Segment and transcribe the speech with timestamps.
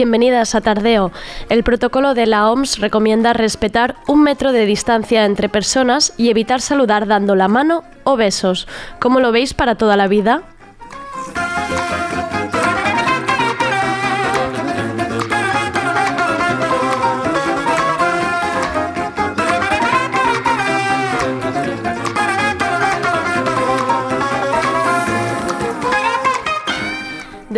[0.00, 1.12] Bienvenidas a Tardeo.
[1.50, 6.62] El protocolo de la OMS recomienda respetar un metro de distancia entre personas y evitar
[6.62, 8.66] saludar dando la mano o besos.
[8.98, 10.49] ¿Cómo lo veis para toda la vida?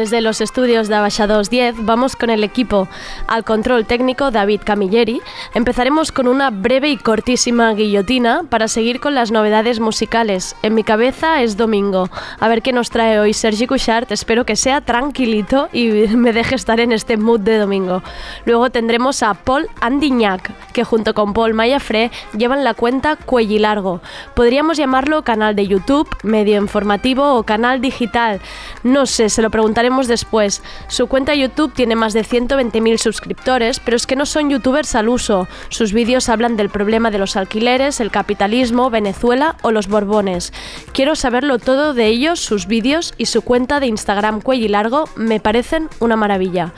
[0.03, 2.89] Desde los estudios de Abaixados 10 vamos con el equipo.
[3.28, 5.20] Al control técnico David Camilleri.
[5.55, 10.56] Empezaremos con una breve y cortísima guillotina para seguir con las novedades musicales.
[10.62, 12.08] En mi cabeza es domingo.
[12.41, 14.11] A ver qué nos trae hoy Sergi Couchard.
[14.11, 18.03] Espero que sea tranquilito y me deje estar en este mood de domingo.
[18.47, 24.00] Luego tendremos a Paul Andignac, que junto con Paul Mayafré llevan la cuenta Cuellilargo.
[24.34, 28.41] Podríamos llamarlo canal de YouTube, medio informativo o canal digital.
[28.84, 30.62] No sé, se lo preguntaremos después.
[30.89, 35.11] Su cuenta YouTube tiene más de 120.000 suscriptores, pero es que no son youtubers al
[35.11, 35.41] uso.
[35.68, 40.52] Sus vídeos hablan del problema de los alquileres, el capitalismo, Venezuela o los Borbones.
[40.92, 45.40] Quiero saberlo todo de ellos, sus vídeos y su cuenta de Instagram Cuello Largo me
[45.40, 46.72] parecen una maravilla.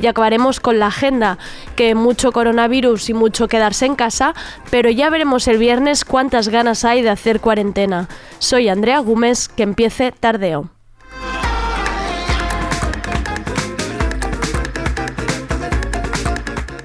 [0.00, 1.38] Y acabaremos con la agenda,
[1.74, 4.34] que mucho coronavirus y mucho quedarse en casa,
[4.70, 8.08] pero ya veremos el viernes cuántas ganas hay de hacer cuarentena.
[8.38, 10.70] Soy Andrea Gómez, que empiece tardeo.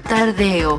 [0.08, 0.78] Tardeo.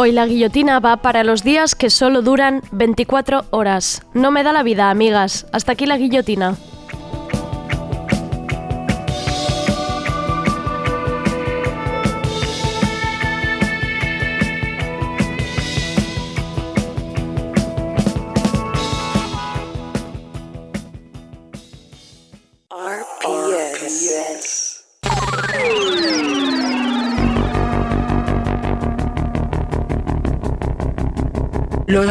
[0.00, 4.02] Hoy la guillotina va para los días que solo duran 24 horas.
[4.14, 5.48] No me da la vida, amigas.
[5.50, 6.56] Hasta aquí la guillotina.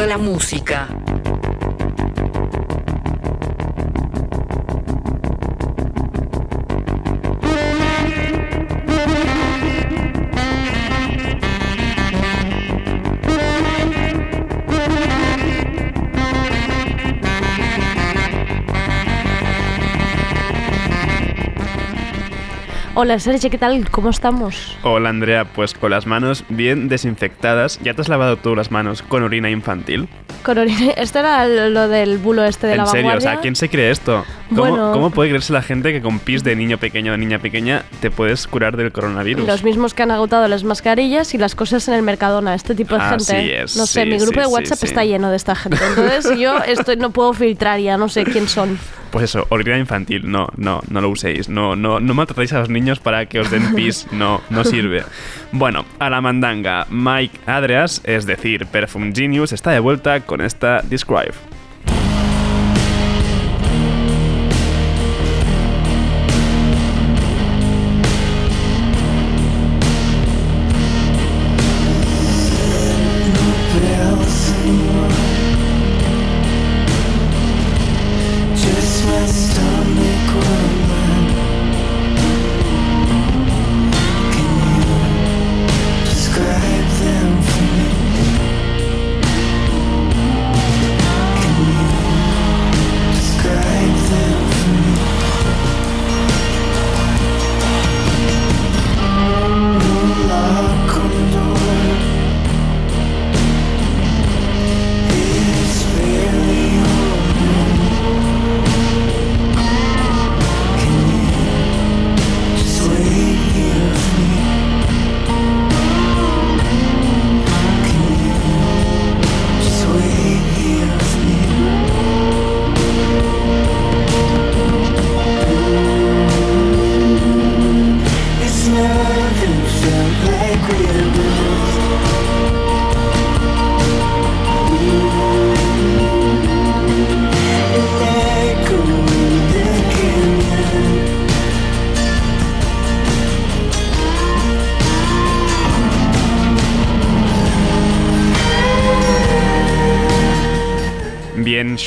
[0.08, 0.97] La música.
[23.00, 23.88] Hola Sergio, ¿qué tal?
[23.90, 24.76] ¿Cómo estamos?
[24.82, 27.78] Hola Andrea, pues con las manos bien desinfectadas.
[27.80, 30.08] ¿Ya te has lavado tú las manos con orina infantil?
[30.42, 30.90] Con orina...
[30.96, 33.04] Esto era lo del bulo este de ¿En la serio?
[33.04, 33.30] vanguardia.
[33.30, 34.24] O sea, ¿quién se cree esto?
[34.48, 34.90] ¿Cómo, Bueno.
[34.92, 37.84] ¿Cómo puede creerse la gente que con pis de niño pequeño o de niña pequeña
[38.00, 39.46] te puedes curar del coronavirus?
[39.46, 42.96] Los mismos que han agotado las mascarillas y las cosas en el Mercadona, este tipo
[42.96, 43.62] de Así gente.
[43.62, 44.86] es, no sé, sí, mi grupo sí, de WhatsApp sí.
[44.86, 45.78] está lleno de esta gente.
[45.88, 48.76] Entonces yo estoy, no puedo filtrar ya, no sé quién son.
[49.10, 51.48] Pues eso, orina infantil, no, no, no lo uséis.
[51.48, 55.04] No, no, no maltratéis a los niños para que os den pis, no, no sirve.
[55.52, 60.82] Bueno, a la mandanga, Mike Adreas, es decir, Perfume Genius, está de vuelta con esta
[60.82, 61.57] Describe.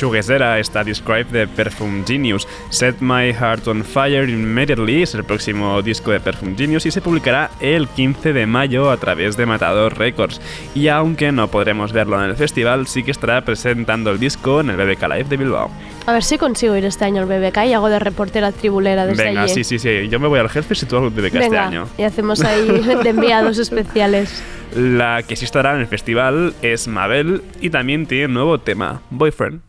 [0.02, 2.48] Shoegazera está Describe de Perfume Genius.
[2.70, 7.00] Set My Heart on Fire Immediately es el próximo disco de Perfume Genius y se
[7.00, 10.40] publicará el 15 de mayo a través de Matador Records.
[10.74, 14.70] Y aunque no podremos verlo en el festival, sí que estará presentando el disco en
[14.70, 15.70] el BBK Live de Bilbao.
[16.06, 19.22] A ver si consigo ir este año al BBK y hago de reportera tribulera desde
[19.22, 19.54] Venga, allí.
[19.54, 20.08] sí, sí, sí.
[20.08, 21.86] Yo me voy al Hellfest y tú al BBK este año.
[21.96, 22.66] y hacemos ahí
[23.04, 24.42] de enviados especiales.
[24.74, 29.00] La que sí estará en el festival es Mabel y también tiene un nuevo tema,
[29.10, 29.60] Boyfriend.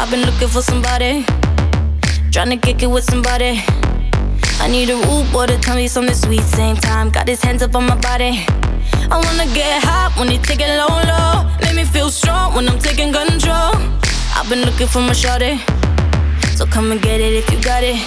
[0.00, 1.24] I've been looking for somebody,
[2.30, 3.60] trying to kick it with somebody.
[4.60, 6.42] I need a rude boy to tell me something sweet.
[6.42, 8.46] Same time, got his hands up on my body.
[9.10, 11.50] I wanna get hot when he take it low, low.
[11.62, 13.74] Make me feel strong when I'm taking control.
[14.36, 15.58] I've been looking for my shorty,
[16.54, 17.98] so come and get it if you got it.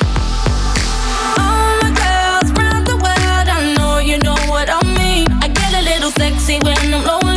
[1.44, 5.28] All my girls round the world, I know you know what I mean.
[5.44, 7.31] I get a little sexy when I'm lonely.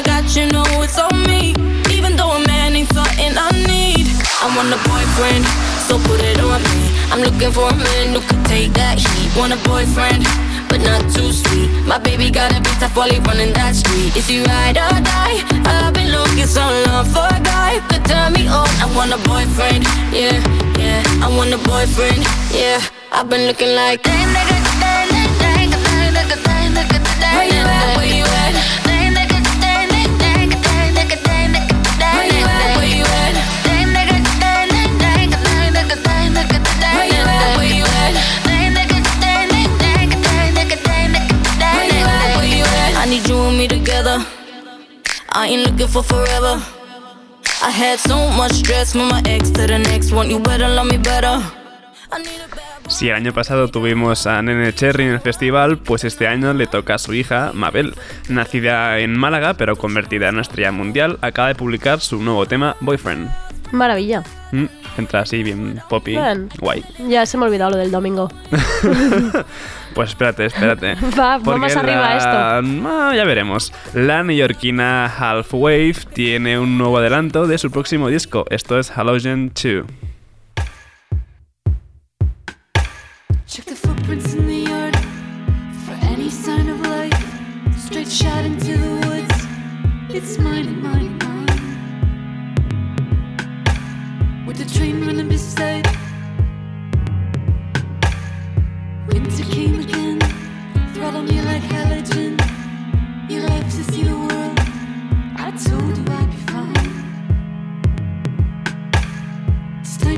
[0.00, 1.52] I got, you know it's on me.
[1.92, 4.08] Even though a man ain't something I need.
[4.40, 5.44] I want a boyfriend,
[5.84, 6.88] so put it on me.
[7.12, 9.28] I'm looking for a man who could take that heat.
[9.36, 10.24] Want a boyfriend,
[10.72, 11.68] but not too sweet.
[11.84, 14.16] My baby got a be tough while he running that street.
[14.16, 15.44] Is he ride or die?
[15.68, 18.72] I've been looking so long for a guy who could turn me on.
[18.80, 19.84] I want a boyfriend,
[20.16, 20.40] yeah,
[20.80, 21.04] yeah.
[21.20, 22.24] I want a boyfriend,
[22.56, 22.80] yeah.
[23.12, 24.00] I've been looking like.
[24.08, 24.49] You
[45.42, 46.60] I ain't looking for forever.
[47.62, 50.28] I had so much stress from my ex to the next one.
[50.30, 51.40] You better love me better.
[52.12, 52.90] I need a bad boy.
[52.90, 56.66] Si el año pasado tuvimos a Nene Cherry en el festival, pues este año le
[56.66, 57.94] toca a su hija, Mabel.
[58.28, 62.76] Nacida en Málaga, pero convertida en una estrella mundial, acaba de publicar su nuevo tema,
[62.80, 63.30] Boyfriend.
[63.72, 64.22] Maravilla.
[64.52, 64.66] Mm,
[64.98, 66.50] entra así bien poppy, Bien.
[66.58, 66.84] guay.
[67.08, 68.28] Ya se me ha olvidado lo del domingo.
[69.94, 70.94] Pues espérate, espérate.
[71.18, 73.72] Va, vamos arriba a la- Ah, ya veremos.
[73.94, 78.44] La neoyorquina Half Wave tiene un nuevo adelanto de su próximo disco.
[78.50, 79.84] Esto es Halogen 2.
[83.46, 84.60] Check the footprints in the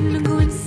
[0.06, 0.61] in the good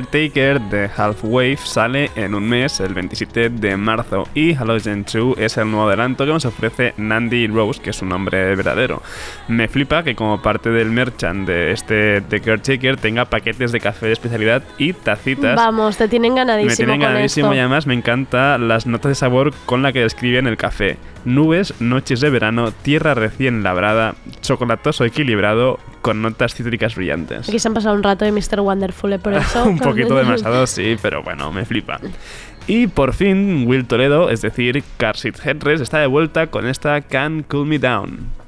[0.00, 5.36] Caretaker de Half Wave sale en un mes, el 27 de marzo, y Halogen 2
[5.38, 9.02] es el nuevo adelanto que nos ofrece Nandy Rose, que es su nombre verdadero.
[9.48, 14.06] Me flipa que como parte del merchant de este The Caretaker tenga paquetes de café
[14.06, 15.56] de especialidad y tacitas.
[15.56, 17.56] Vamos, te tienen ganadísimo Me tienen con ganadísimo esto.
[17.56, 20.96] y además me encanta las notas de sabor con la que describen el café.
[21.26, 27.48] Nubes, noches de verano, tierra recién labrada, chocolatoso equilibrado con notas cítricas brillantes.
[27.48, 28.60] Aquí se han pasado un rato de Mr.
[28.60, 29.18] Wonderful, ¿eh?
[29.18, 29.64] por eso.
[29.64, 32.00] un poquito demasiado, sí, pero bueno, me flipa.
[32.66, 37.00] Y por fin, Will Toledo, es decir, Car Seat Headrest, está de vuelta con esta
[37.00, 38.39] Can Cool Me Down.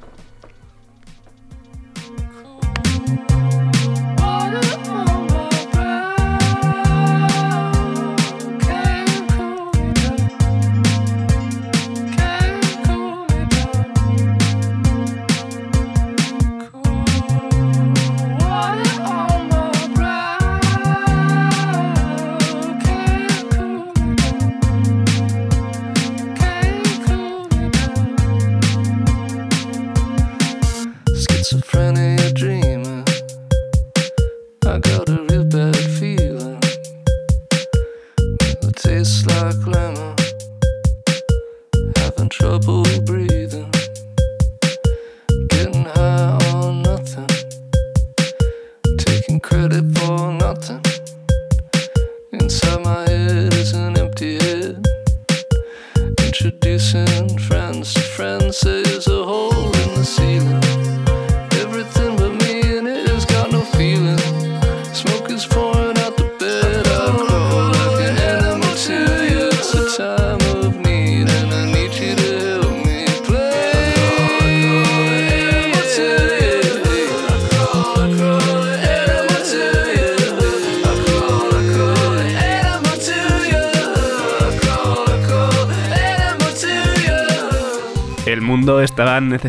[31.43, 32.02] schizophrenic.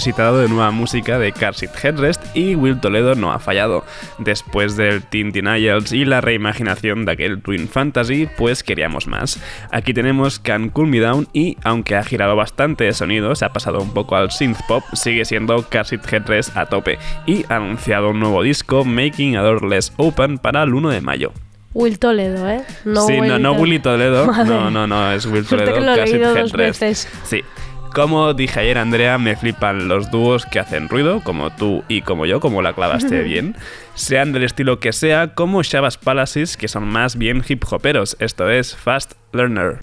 [0.05, 3.87] De nueva música de Car Seat Headrest y Will Toledo no ha fallado.
[4.19, 9.41] Después del Teen Denials y la reimaginación de aquel Twin Fantasy, pues queríamos más.
[9.71, 13.55] Aquí tenemos Can Cool Me Down y, aunque ha girado bastante de sonido, se ha
[13.55, 17.57] pasado un poco al synth pop, sigue siendo Car Seat Headrest a tope y ha
[17.57, 21.33] anunciado un nuevo disco, Making a Door Less Open, para el 1 de mayo.
[21.73, 22.63] Will Toledo, ¿eh?
[22.85, 23.53] No sí, no, Will no.
[23.55, 24.27] Willy Toledo.
[24.33, 24.45] Madre.
[24.45, 25.81] No, no, no, es Will Suerte Toledo.
[25.81, 27.09] que lo he leído dos veces.
[27.25, 27.43] Sí.
[27.95, 32.27] Como dije ayer, Andrea, me flipan los dúos que hacen ruido, como tú y como
[32.27, 33.55] yo, como la clavaste bien.
[33.95, 38.17] Sean del estilo que sea, como Shabazz Palaces, que son más bien hip hoperos.
[38.19, 39.79] Esto es Fast Learner.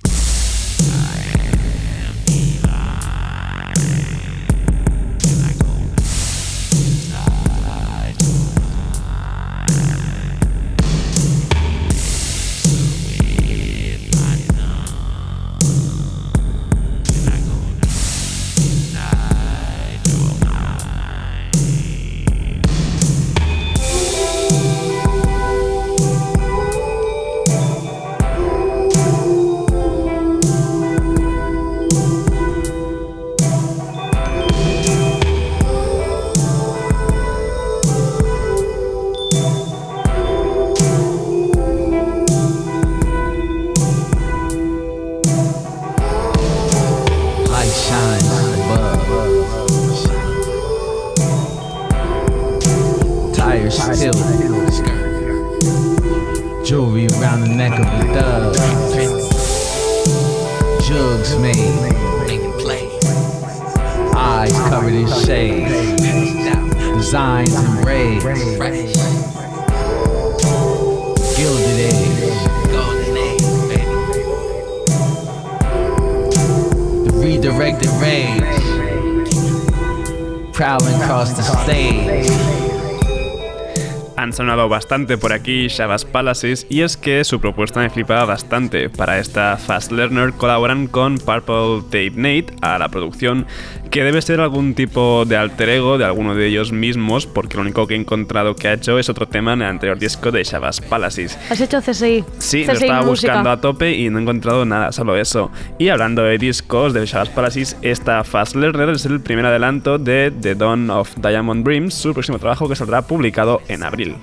[84.62, 88.90] Sonado bastante por aquí Shabazz Palaces y es que su propuesta me flipaba bastante.
[88.90, 93.46] Para esta Fast Learner colaboran con Purple Tape Nate a la producción,
[93.90, 97.62] que debe ser algún tipo de alter ego de alguno de ellos mismos, porque lo
[97.62, 100.44] único que he encontrado que ha hecho es otro tema en el anterior disco de
[100.44, 101.38] Shabazz Palaces.
[101.50, 102.24] ¿Has hecho CSI?
[102.38, 103.34] Sí, lo CSI estaba música.
[103.34, 105.52] buscando a tope y no he encontrado nada, solo eso.
[105.78, 110.32] Y hablando de discos de Shabazz Palaces, esta Fast Learner es el primer adelanto de
[110.32, 114.16] The Dawn of Diamond Dreams, su próximo trabajo que saldrá publicado en abril.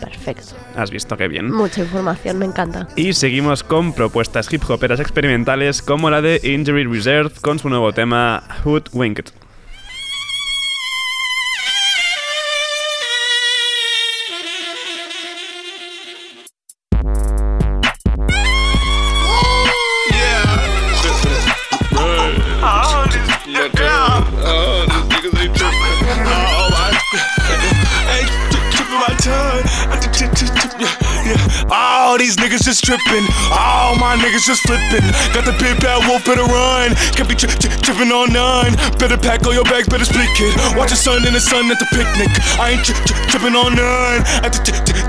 [0.00, 0.54] Perfecto.
[0.76, 1.50] ¿Has visto qué bien?
[1.50, 2.88] Mucha información, me encanta.
[2.96, 7.92] Y seguimos con propuestas hip hoperas experimentales como la de Injury Reserve con su nuevo
[7.92, 9.26] tema Hood Winked.
[34.40, 35.04] Niggas just flipping.
[35.32, 36.94] Got the big bad wolf, better run.
[37.14, 38.74] Can't be tri- tri- tripping on none.
[38.98, 40.54] Better pack all your bags, better split kid.
[40.76, 42.30] Watch the sun in the sun at the picnic.
[42.58, 44.20] I ain't tri- tri- tripping on none.
[44.44, 44.60] At the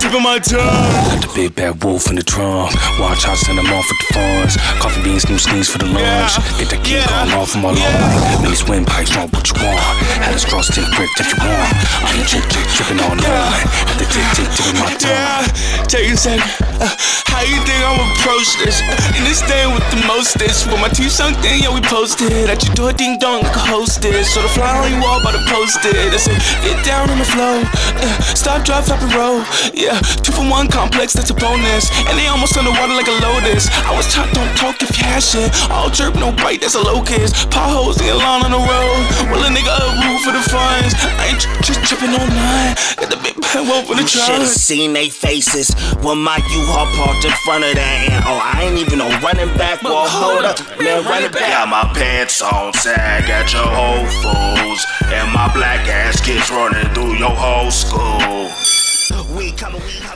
[0.02, 0.66] tip of my tongue.
[1.14, 2.74] Got the big bad wolf in the trunk.
[2.98, 4.58] Watch how I send them off with the funds.
[4.82, 6.42] Coffee beans, new sneeze for the lunch.
[6.58, 8.42] Get that key gone off my lawn.
[8.42, 9.78] These windpipes want what you want.
[10.18, 11.70] Had a straw stick bricked if you want.
[12.02, 13.62] I ain't trick trick tripping on none.
[13.94, 15.14] At the tick tick tipping my tongue.
[15.14, 16.50] Yeah, take a second.
[16.82, 16.90] Uh,
[17.30, 18.82] how you think I'm approach this?
[19.14, 20.66] In this thing with the mostest.
[20.66, 22.50] With my teeth sunk in, yeah, we posted.
[22.50, 24.34] At your door, ding dong, like a hostess.
[24.34, 25.94] So the fly on your wall by the posted.
[25.94, 26.34] I say,
[26.66, 27.62] get down on the flow.
[28.02, 29.42] Uh, stop, drop, flop, and roll.
[29.74, 29.91] Yeah,
[30.24, 31.92] two for one complex, that's a bonus.
[32.08, 33.68] And they almost underwater like a lotus.
[33.84, 35.50] I was taught, don't talk if you have shit.
[35.72, 37.50] All chirp, no bite, that's a locust.
[37.52, 39.02] Potholes in your lawn on the road.
[39.32, 40.96] Well, a nigga up roof for the funds.
[41.20, 42.76] I ain't Just tripping on nine.
[42.98, 47.26] Got the big pen over the You should've seen they faces when my U-Haul parked
[47.26, 47.98] in front of that.
[48.10, 49.84] And oh, I ain't even no running back.
[49.84, 51.52] Well, hold up, man, run it back.
[51.52, 56.88] Got my pants on sag at your Whole Foods, and my black ass kids running
[56.94, 58.50] through your whole school.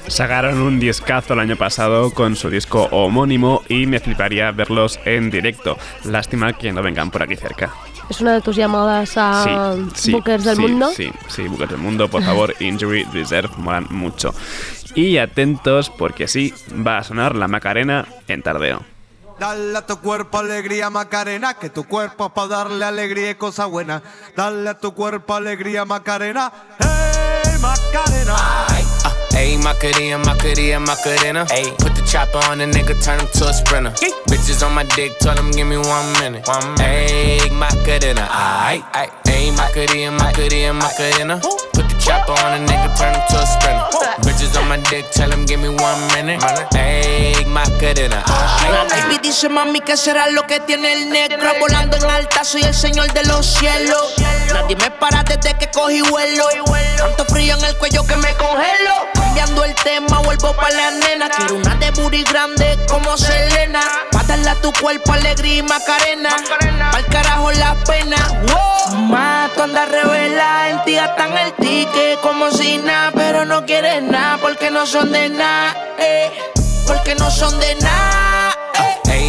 [0.07, 5.31] Sacaron un discazo el año pasado con su disco homónimo y me fliparía verlos en
[5.31, 5.77] directo.
[6.03, 7.71] Lástima que no vengan por aquí cerca.
[8.09, 10.91] Es una de tus llamadas a Sí, sí, Bookers del sí, mundo.
[10.95, 14.33] Sí, sí, Bookers del mundo, por favor, Injury Reserve, molan mucho.
[14.93, 16.53] Y atentos porque sí,
[16.85, 18.83] va a sonar la Macarena en tardeo.
[19.39, 23.65] Dale a tu cuerpo alegría Macarena, que tu cuerpo es para darle alegría y cosa
[23.65, 24.01] buena.
[24.35, 28.84] Dale a tu cuerpo alegría Macarena, hey Macarena.
[29.35, 31.45] Ayy, Macarena, Macarena, Macarena.
[31.51, 33.91] Ayy, put the chopper on the nigga, turn him to a sprinter.
[34.29, 36.47] Bitches on my dick, tell him give me one minute.
[36.47, 37.11] One minute.
[37.11, 38.83] Ayy, Macarena, aight.
[39.25, 41.39] Ayy, Macarena, Macarena, Macarena.
[41.39, 41.64] The
[42.05, 43.45] chopper on the nigga, turn him to a.
[44.21, 46.39] Bitches on my dick, tell him give me one minute.
[48.89, 51.51] Baby dice mami que será lo que tiene el negro.
[51.59, 54.13] Volando en alta soy el señor de los cielos.
[54.53, 56.47] Nadie me para desde que cogí vuelo.
[56.97, 59.07] Tanto frío en el cuello que me congelo.
[59.15, 61.29] Cambiando el tema vuelvo pa' la nena.
[61.29, 63.81] Quiero una de booty grande como Selena.
[64.11, 66.29] Pa' a tu cuerpo alegría y macarena.
[66.91, 68.17] Pa'l carajo la pena.
[68.47, 68.75] Wow.
[68.93, 71.53] Ma, tú andas revela En ti gastan el
[71.95, 76.31] ticket como si nada Pero no quieres nada porque no son de nada eh,
[76.87, 78.55] Porque no son de nada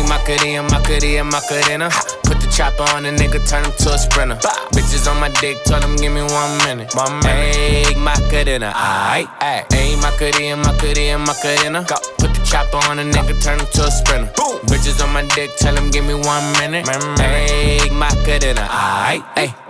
[0.08, 1.88] Macarena, Macarena, Macarena.
[2.24, 4.36] Put the chopper on the nigga, turn him to a sprinter.
[4.74, 6.94] Bitches on my dick, tell him give me one minute.
[6.94, 7.54] One minute.
[7.54, 9.28] Ayy, Macarena, aight.
[9.40, 11.84] Ayy, Macarena, Macarena, Macarena.
[12.18, 14.32] Put the chopper on the nigga, turn him to a sprinter.
[14.66, 16.86] Bitches on my dick, tell him give me one minute.
[16.86, 19.65] Ayy, Macarena, aight, ayy.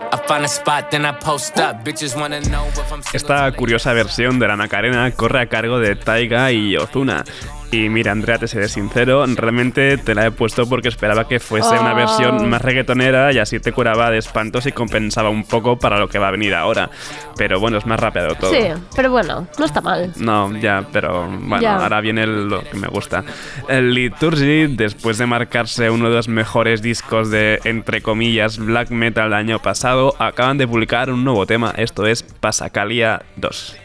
[3.12, 7.24] Esta curiosa versión de la Macarena corre a cargo de Taiga y Ozuna.
[7.72, 11.76] Y mira, Andrea, te seré sincero, realmente te la he puesto porque esperaba que fuese
[11.78, 11.96] una Oh.
[11.96, 16.08] versión más reggaetonera y así te curaba de espantos y compensaba un poco para lo
[16.08, 16.88] que va a venir ahora.
[17.36, 18.52] Pero bueno, es más rápido todo.
[18.52, 18.60] Sí,
[18.94, 20.12] pero bueno, no está mal.
[20.16, 21.76] No, ya, pero bueno, Ya.
[21.76, 23.24] ahora viene el- lo que me gusta.
[23.68, 29.24] El Liturgy, después de marcarse uno de los mejores discos de, entre comillas, black metal
[29.30, 33.76] del año pasado, acaban de publicar un nuevo tema, esto es Pasacalia 2.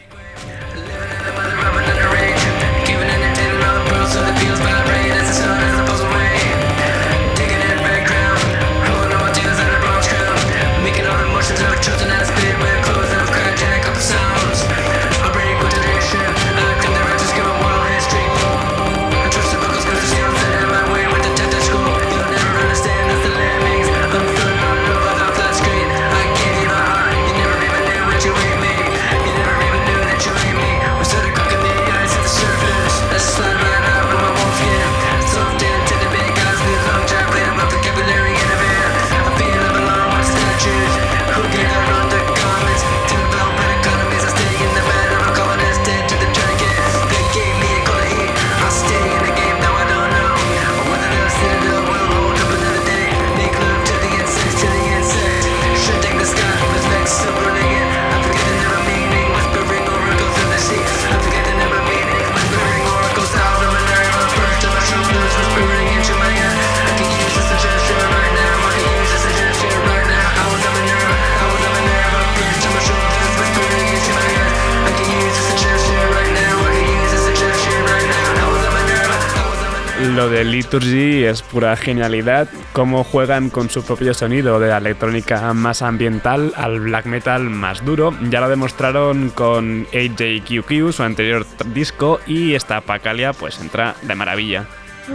[80.42, 85.82] De Liturgy es pura genialidad, cómo juegan con su propio sonido de la electrónica más
[85.82, 88.12] ambiental al black metal más duro.
[88.28, 94.66] Ya lo demostraron con AJQQ, su anterior disco, y esta Pacalia pues entra de maravilla.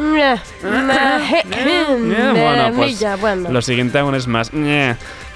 [1.98, 3.02] Bueno, pues
[3.50, 4.52] lo siguiente aún es más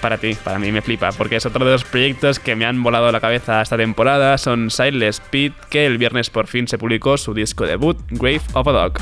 [0.02, 2.82] para ti, para mí me flipa, porque es otro de los proyectos que me han
[2.84, 4.38] volado la cabeza esta temporada.
[4.38, 8.68] Son Silas Speed, que el viernes por fin se publicó su disco debut, Grave of
[8.68, 8.94] a Dog.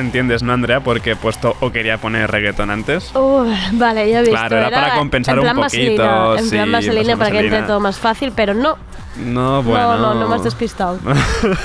[0.00, 0.80] Entiendes, ¿no, Andrea?
[0.80, 3.14] Porque he puesto o quería poner reggaeton antes.
[3.14, 4.36] Uh, vale, ya he visto.
[4.36, 7.62] Claro, era para compensar en un poquito, vaselina, en sí, plan vaselina para que entre
[7.62, 8.76] todo más fácil, pero no.
[9.16, 9.98] No, bueno.
[9.98, 10.98] No, no, no me has despistado.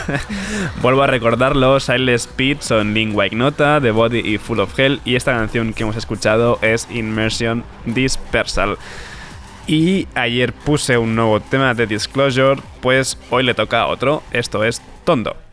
[0.81, 5.15] Vuelvo a recordarlo, Silent Speed son Lingua Ignota, The Body y Full of Hell y
[5.15, 8.77] esta canción que hemos escuchado es Immersion Dispersal.
[9.67, 14.63] Y ayer puse un nuevo tema de Disclosure, pues hoy le toca a otro, esto
[14.63, 15.44] es Tondo.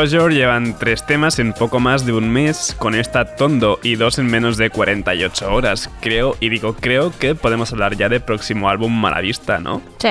[0.00, 4.18] Disclosure llevan tres temas en poco más de un mes, con esta Tondo y dos
[4.18, 5.90] en menos de 48 horas.
[6.00, 9.82] Creo, y digo creo que podemos hablar ya de próximo álbum Malavista, ¿no?
[9.98, 10.08] Sí.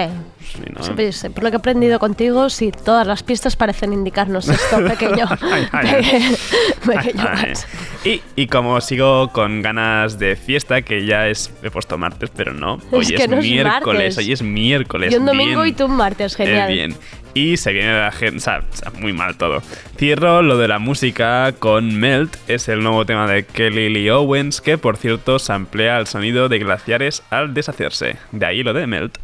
[0.52, 1.32] Sí, ¿no?
[1.34, 5.28] Por lo que he aprendido contigo, sí, todas las pistas parecen indicarnos esto pequeño.
[5.42, 6.36] Ay, ay,
[6.86, 7.54] pequeño Ay.
[8.04, 12.54] Y, y como sigo con ganas de fiesta, que ya es, he puesto martes, pero
[12.54, 14.18] no, hoy es, que no es miércoles, martes.
[14.18, 15.14] hoy es miércoles.
[15.14, 15.74] Yo un domingo bien.
[15.74, 16.70] y tú un martes, genial.
[16.70, 16.96] Es bien.
[17.34, 18.64] Y se viene la gente, o sea,
[19.00, 19.62] muy mal todo.
[19.98, 24.62] Cierro lo de la música con Melt, es el nuevo tema de Kelly Lee Owens,
[24.62, 28.18] que por cierto samplea el sonido de glaciares al deshacerse.
[28.32, 29.18] De ahí lo de Melt.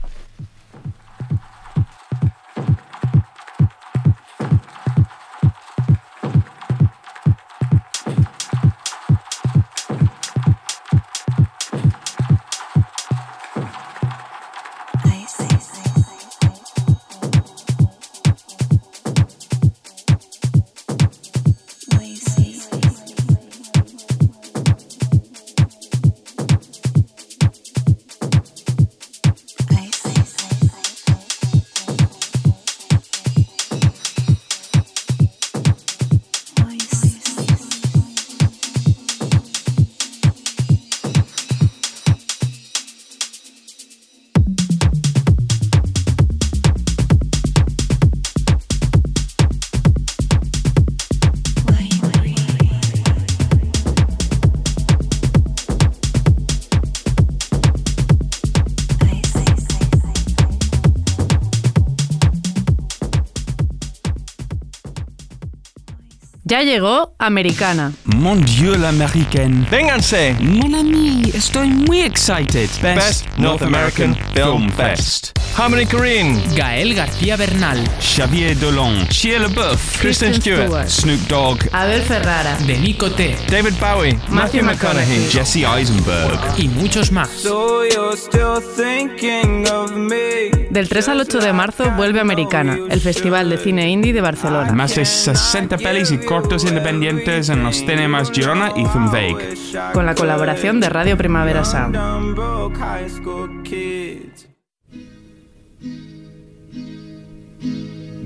[66.76, 67.94] Llegó Americana.
[68.04, 69.66] Mon Dieu, l'américaine.
[69.72, 70.36] Vénganse.
[70.42, 72.70] Mon ami, estoy muy excited.
[72.82, 75.32] Best, North American Film Fest.
[75.58, 76.38] Harmony Korine.
[76.54, 77.82] Gael García Bernal.
[78.02, 79.08] Xavier Dolan.
[79.08, 80.02] Shia LaBeouf.
[80.02, 80.90] Kristen Stewart.
[80.90, 81.60] Snoop Dogg.
[81.72, 82.58] Abel Ferrara.
[82.68, 83.38] Denico T.
[83.50, 84.20] David Bowie.
[84.28, 85.30] Matthew McConaughey.
[85.32, 86.38] Jesse Eisenberg.
[86.58, 87.30] Y muchos más.
[87.30, 90.52] So you're still thinking of me.
[90.72, 94.74] Del 3 al 8 de marzo vuelve Americana, el Festival de Cine Indie de Barcelona.
[94.74, 99.58] Más de 60 pelis y cortos independientes en los cinemas Girona y Zumweg.
[99.94, 101.96] Con la colaboración de Radio Primavera Sound.
[101.96, 104.48] Dumb broke high school kids.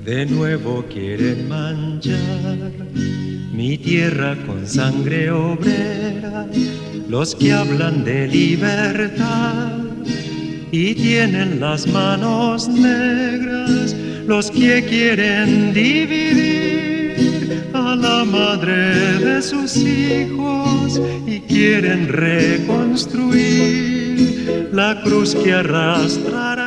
[0.04, 2.16] De nuevo quieren manchar
[3.52, 6.46] mi tierra con sangre obrera,
[7.08, 9.72] los que hablan de libertad
[10.72, 13.94] y tienen las manos negras,
[14.26, 16.49] los que quieren dividir
[18.30, 26.59] madre de sus hijos y quieren reconstruir la cruz que arrastrará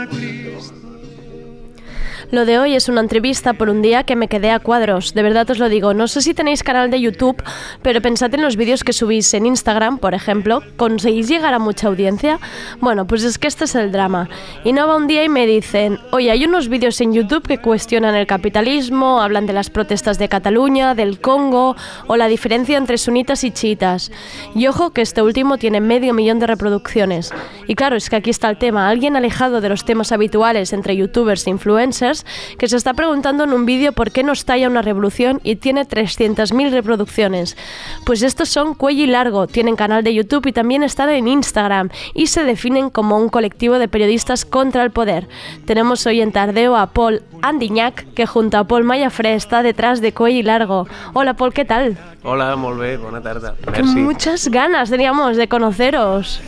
[2.34, 5.22] Lo de hoy es una entrevista por un día que me quedé a cuadros, de
[5.22, 5.94] verdad os lo digo.
[5.94, 7.44] No sé si tenéis canal de YouTube,
[7.84, 10.64] pero pensad en los vídeos que subís en Instagram, por ejemplo.
[10.76, 12.40] ¿Conseguís llegar a mucha audiencia?
[12.80, 14.30] Bueno, pues es que este es el drama.
[14.64, 17.60] Y no va un día y me dicen, oye, hay unos vídeos en YouTube que
[17.60, 21.76] cuestionan el capitalismo, hablan de las protestas de Cataluña, del Congo
[22.08, 24.12] o la diferencia entre sunitas y chiitas.
[24.56, 27.32] Y ojo que este último tiene medio millón de reproducciones.
[27.68, 28.90] Y claro, es que aquí está el tema.
[28.90, 32.23] Alguien alejado de los temas habituales entre youtubers e influencers
[32.58, 35.88] que se está preguntando en un vídeo por qué no estalla una revolución y tiene
[35.88, 37.58] 300.000 reproducciones.
[38.06, 41.90] Pues estos son Cuello y Largo, tienen canal de YouTube y también están en Instagram
[42.14, 45.28] y se definen como un colectivo de periodistas contra el poder.
[45.66, 50.14] Tenemos hoy en Tardeo a Paul Andiñac, que junto a Paul Mayafre está detrás de
[50.14, 50.88] Cuello y Largo.
[51.14, 51.98] Hola Paul, ¿qué tal?
[52.24, 53.56] Hola, molt bé, bona tarda.
[53.70, 54.00] Merci.
[54.00, 56.42] Muchas ganas teníamos de conoceros.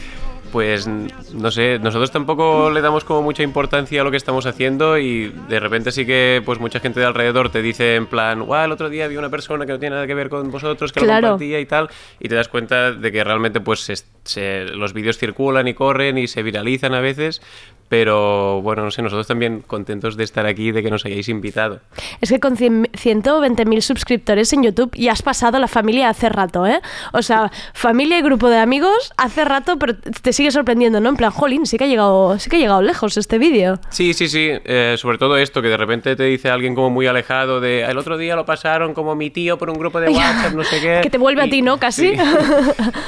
[0.55, 4.97] Pues no sé, nosotros tampoco le damos como mucha importancia a lo que estamos haciendo
[4.97, 8.63] y de repente sí que pues mucha gente de alrededor te dice en plan, guau,
[8.63, 11.01] el otro día vi una persona que no tiene nada que ver con vosotros, que
[11.01, 11.89] lo compartía y tal,
[12.21, 16.17] y te das cuenta de que realmente pues se- se- los vídeos circulan y corren
[16.17, 17.41] y se viralizan a veces,
[17.89, 21.79] pero bueno, no sé, nosotros también contentos de estar aquí, de que nos hayáis invitado.
[22.21, 26.65] Es que con 100 120.000 suscriptores en YouTube ya has pasado la familia hace rato,
[26.65, 26.81] ¿eh?
[27.13, 31.09] O sea, familia y grupo de amigos hace rato, pero te sigue sorprendiendo, ¿no?
[31.09, 33.79] En plan, jolín, sí que ha llegado, sí que ha llegado lejos este vídeo.
[33.89, 34.49] Sí, sí, sí.
[34.65, 37.97] eh, sobre todo esto, que de repente te dice alguien como muy alejado de el
[37.97, 40.99] otro día lo pasaron como mi tío por un grupo de WhatsApp, no sé qué.
[41.03, 41.77] Que te vuelve a ti, ¿no?
[41.85, 42.13] Casi.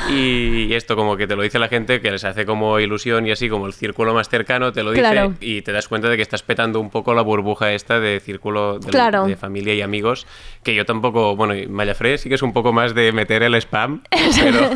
[0.09, 3.31] Y esto como que te lo dice la gente, que les hace como ilusión y
[3.31, 5.33] así como el círculo más cercano te lo dice Claro.
[5.41, 8.79] y te das cuenta de que estás petando un poco la burbuja esta de círculo
[8.79, 9.25] de, Claro.
[9.25, 10.27] de familia y amigos,
[10.63, 13.55] que yo tampoco, bueno, y Mayafre sí que es un poco más de meter el
[13.55, 14.01] spam,
[14.41, 14.69] pero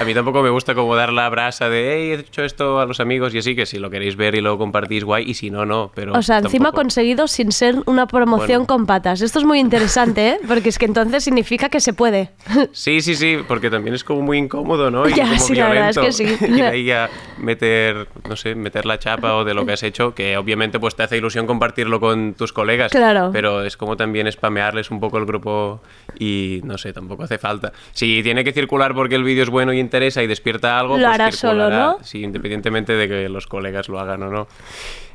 [0.00, 2.86] a mí tampoco me gusta como dar la brasa de, hey, he hecho esto a
[2.86, 5.50] los amigos y así, que si lo queréis ver y lo compartís, guay, y si
[5.50, 6.12] no, no, pero...
[6.14, 6.82] o sea, encima tampoco.
[6.82, 8.66] conseguido sin ser una promoción Bueno.
[8.66, 9.20] con patas.
[9.20, 10.38] Esto es muy interesante, ¿eh?
[10.46, 12.30] Porque es que entonces significa que se puede.
[12.72, 15.08] Sí, sí, sí, porque también es como muy incómodo, ¿no?
[15.08, 16.46] Y Ya, como sí, la verdad es que violento.
[16.46, 16.52] sí.
[16.58, 20.14] Ir ahí a meter, no sé, meter la chapa o de lo que has hecho,
[20.14, 22.92] que obviamente pues te hace ilusión compartirlo con tus colegas.
[22.92, 23.30] Claro.
[23.32, 25.80] Pero es como también spamearles un poco el grupo
[26.18, 27.72] y no sé, tampoco hace falta.
[27.92, 31.04] Si tiene que circular porque el vídeo es bueno y interesa y despierta algo, Lo
[31.04, 31.98] pues hará solo, ¿no?
[32.02, 34.48] Sí, independientemente de que los colegas lo hagan o no.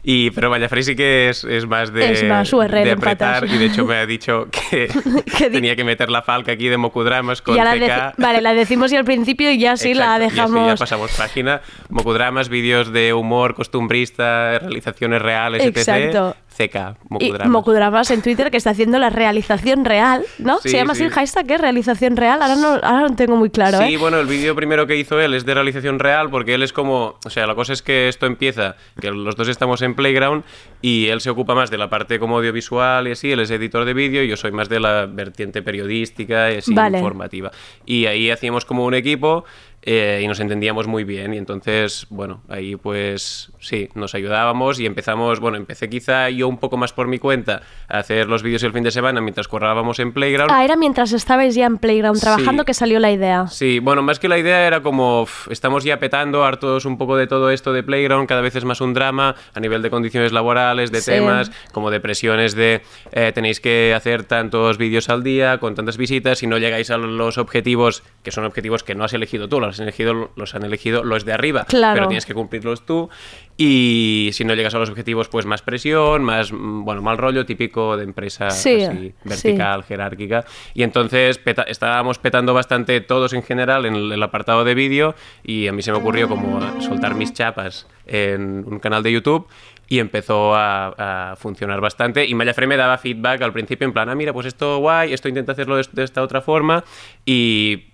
[0.05, 3.57] Y, pero Vallafrey sí que es, es más de, Es más URL de apretar y
[3.57, 4.89] de hecho me ha dicho que
[5.51, 8.97] tenía que meter la falca aquí de Mokudramas con Ya la vale, la decimos y
[8.97, 10.67] al principio y ya sí la Exacto, así dejamos.
[10.67, 11.61] ya pasamos página.
[11.89, 16.35] Mokudramas, vídeos de humor costumbrista, realizaciones reales, Exacto.
[16.55, 17.47] CK, Y Mokudramas.
[17.49, 20.59] Mokudramas en Twitter que está haciendo la realización real, ¿no?
[20.59, 21.05] Sí, Se llama así sí.
[21.05, 21.57] el hashtag, ¿qué?
[21.57, 22.41] Realización real.
[22.41, 23.97] Ahora no, ahora no tengo muy claro, Sí, ¿eh?
[23.97, 27.15] bueno, el vídeo primero que hizo él es de realización real porque él es como,
[27.25, 30.43] o sea, la cosa es que esto empieza, que los dos estamos en Playground
[30.81, 33.85] y él se ocupa más de la parte como audiovisual y así, él es editor
[33.85, 36.97] de vídeo y yo soy más de la vertiente periodística y así Vale.
[36.97, 37.51] informativa.
[37.85, 39.45] Y ahí hacíamos como un equipo
[39.85, 44.85] eh, y nos entendíamos muy bien y entonces, bueno, ahí pues sí, nos ayudábamos y
[44.85, 48.63] empezamos, bueno, empecé quizá yo un poco más por mi cuenta a hacer los vídeos
[48.63, 50.51] el fin de semana mientras currábamos en Playground.
[50.53, 52.67] Ah, era mientras estabais ya en Playground trabajando Sí.
[52.67, 53.47] que salió la idea.
[53.47, 57.17] Sí, bueno, más que la idea era como uf, estamos ya petando hartos un poco
[57.17, 60.31] de todo esto de Playground, cada vez es más un drama a nivel de condiciones
[60.31, 61.11] laborales, de Sí.
[61.11, 65.97] temas, como de presiones de eh, tenéis que hacer tantos vídeos al día con tantas
[65.97, 69.59] visitas y no llegáis a los objetivos, que son objetivos que no has elegido tú,
[69.59, 71.95] los han elegido los, han elegido los de arriba, Claro.
[71.95, 73.09] pero tienes que cumplirlos tú
[73.55, 77.45] y si no llegas a los objetivos, pues más presión, más, mm, bueno, mal rollo
[77.45, 80.43] típico de empresa Sí, así, vertical, jerárquica.
[80.73, 85.67] Y entonces peta- estábamos petando bastante todos en general en el, apartado de vídeo y
[85.67, 89.47] a mí se me ocurrió como soltar mis chapas en un canal de YouTube
[89.87, 92.25] y empezó a, a funcionar bastante.
[92.25, 95.29] Y Mayafre me daba feedback al principio en plan, ah, mira, pues esto guay, esto
[95.29, 96.83] intenta hacerlo de, de esta otra forma
[97.25, 97.85] y...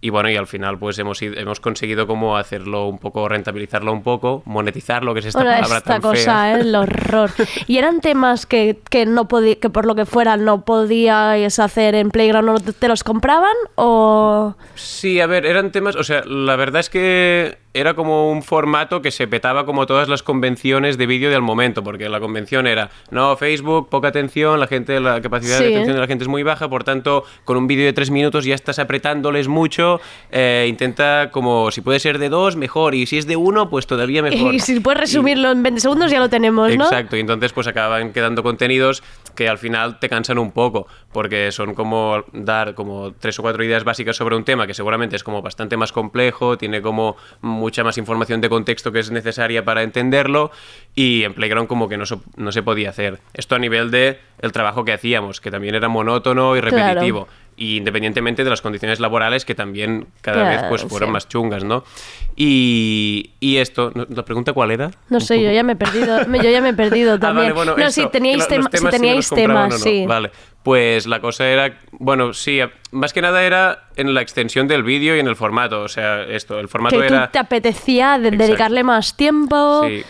[0.00, 3.92] Y bueno, y al final pues hemos, ido- hemos conseguido como hacerlo un poco, rentabilizarlo
[3.92, 6.52] un poco, monetizarlo, que es esta Bueno, palabra esta tan cosa.
[6.52, 6.60] ¿eh?
[6.60, 7.30] el horror.
[7.66, 12.10] Y eran temas que, que no que por lo que fuera no podíais hacer en
[12.10, 14.54] Playground, ¿no te, te los compraban o...?
[14.76, 19.00] Sí, a ver, eran temas, o sea, la verdad es que era como un formato
[19.02, 22.90] que se petaba como todas las convenciones de vídeo del momento, porque la convención era,
[23.10, 25.64] no, Facebook, poca atención, la gente, la capacidad Sí.
[25.64, 28.10] de atención de la gente es muy baja, por tanto, con un vídeo de tres
[28.10, 33.06] minutos ya estás apretándoles mucho, eh, intenta como, si puede ser de dos, mejor, y
[33.06, 34.54] si es de uno, pues todavía mejor.
[34.54, 36.84] Y si puedes resumirlo en 20 segundos ya lo tenemos, ¿no?
[36.84, 39.02] Exacto, y entonces pues acaban quedando contenidos
[39.34, 43.62] que al final te cansan un poco, porque son como dar como tres o cuatro
[43.62, 47.16] ideas básicas sobre un tema que seguramente es como bastante más complejo, tiene como
[47.68, 50.50] mucha más información de contexto que es necesaria para entenderlo
[50.94, 53.18] y en Playground como que no, so- no se podía hacer.
[53.34, 56.76] Esto a nivel de el trabajo que hacíamos, que también era monótono y Claro.
[56.78, 57.28] repetitivo.
[57.58, 61.12] Y independientemente de las condiciones laborales que también cada Claro, vez pues fueron sí.
[61.12, 61.84] más chungas, ¿no?
[62.36, 64.90] Y, y esto, ¿no- ¿la pregunta cuál era?
[65.10, 67.46] No sé, yo ya me he perdido, yo ya me he perdido Ah, también.
[67.48, 69.78] vale, bueno, no, esto, si teníais, tema- si teníais temas, no.
[69.78, 70.04] sí.
[70.06, 70.30] Vale,
[70.62, 72.60] pues la cosa era, bueno, sí,
[72.92, 76.22] más que nada era en la extensión del vídeo y en el formato, o sea,
[76.24, 77.30] esto, el formato Que tú era...
[77.30, 79.82] te apetecía de- dedicarle más tiempo.
[79.86, 80.02] Sí,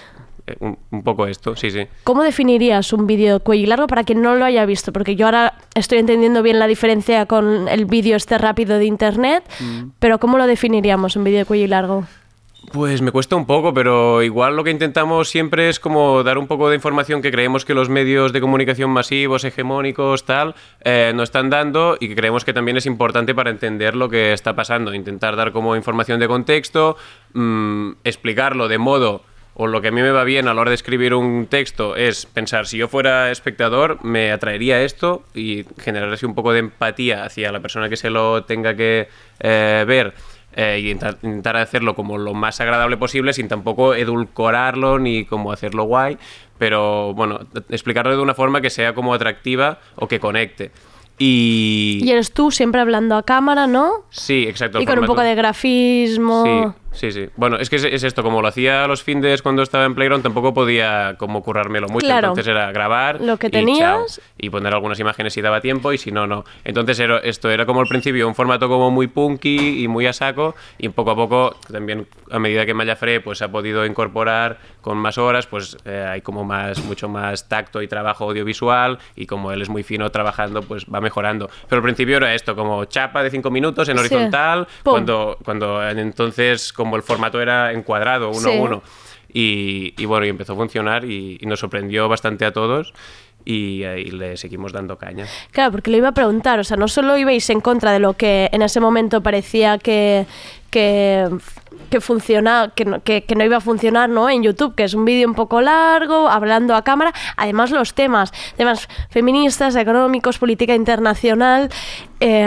[0.46, 1.86] eh, un, un poco esto, sí, sí.
[2.04, 4.92] ¿Cómo definirías un vídeo cuello largo para quien no lo haya visto?
[4.92, 9.44] Porque yo ahora estoy entendiendo bien la diferencia con el vídeo este rápido de internet,
[9.60, 9.90] Mm.
[9.98, 12.06] pero ¿cómo lo definiríamos un vídeo cuello largo?
[12.72, 16.46] Pues me cuesta un poco, pero igual lo que intentamos siempre es como dar un
[16.46, 21.24] poco de información que creemos que los medios de comunicación masivos, hegemónicos, tal, eh, nos
[21.24, 24.92] están dando y que creemos que también es importante para entender lo que está pasando.
[24.92, 26.96] Intentar dar como información de contexto,
[27.32, 29.22] mm, explicarlo de modo
[29.54, 31.96] o lo que a mí me va bien a la hora de escribir un texto
[31.96, 36.60] es pensar, si yo fuera espectador, me atraería esto y generar así un poco de
[36.60, 39.08] empatía hacia la persona que se lo tenga que
[39.40, 40.14] eh, ver
[40.60, 45.52] eh, y intentar, intentar hacerlo como lo más agradable posible sin tampoco edulcorarlo ni como
[45.52, 46.18] hacerlo guay,
[46.58, 50.72] pero bueno, explicarlo de una forma que sea como atractiva o que conecte.
[51.16, 52.00] Y...
[52.02, 54.04] Y eres tú siempre hablando a cámara, ¿no?
[54.10, 54.80] Sí, exacto.
[54.80, 56.44] Y con un poco de grafismo.
[56.44, 57.28] Sí, sí, sí.
[57.36, 60.22] Bueno, es que es, es esto, como lo hacía los findes cuando estaba en Playground,
[60.22, 62.06] tampoco podía como currármelo mucho.
[62.06, 62.28] Claro.
[62.28, 64.16] Entonces era grabar Lo que y tenías.
[64.16, 64.24] chao.
[64.38, 66.44] y poner algunas imágenes si daba tiempo y si no, no.
[66.64, 70.12] Entonces era- esto era como al principio un formato como muy punky y muy a
[70.12, 74.96] saco y poco a poco también a medida que Mallafre pues ha podido incorporar con
[74.98, 79.52] más horas, pues eh, hay como más mucho más tacto y trabajo audiovisual y como
[79.52, 81.50] él es muy fino trabajando, pues va mejorando.
[81.68, 84.00] Pero al principio era esto, como chapa de cinco minutos en Sí.
[84.00, 84.92] horizontal, Pum.
[84.92, 88.56] cuando, cuando en entonces como el formato era encuadrado uno Sí.
[88.56, 88.82] a uno.
[89.32, 92.94] Y, y bueno, y empezó a funcionar y, y nos sorprendió bastante a todos
[93.44, 95.26] y, ahí le seguimos dando caña.
[95.52, 98.14] Claro, porque le iba a preguntar, o sea, no solo ibais en contra de lo
[98.14, 100.26] que en ese momento parecía que,
[100.70, 101.28] que,
[101.88, 104.28] que funciona, que no, que, que no iba a funcionar ¿no?
[104.28, 108.32] en YouTube, que es un vídeo un poco largo, hablando a cámara, además los temas,
[108.56, 111.70] temas feministas, económicos, política internacional,
[112.20, 112.46] eh,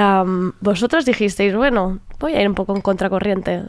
[0.60, 3.64] vosotros dijisteis, bueno, voy a ir un poco en contracorriente.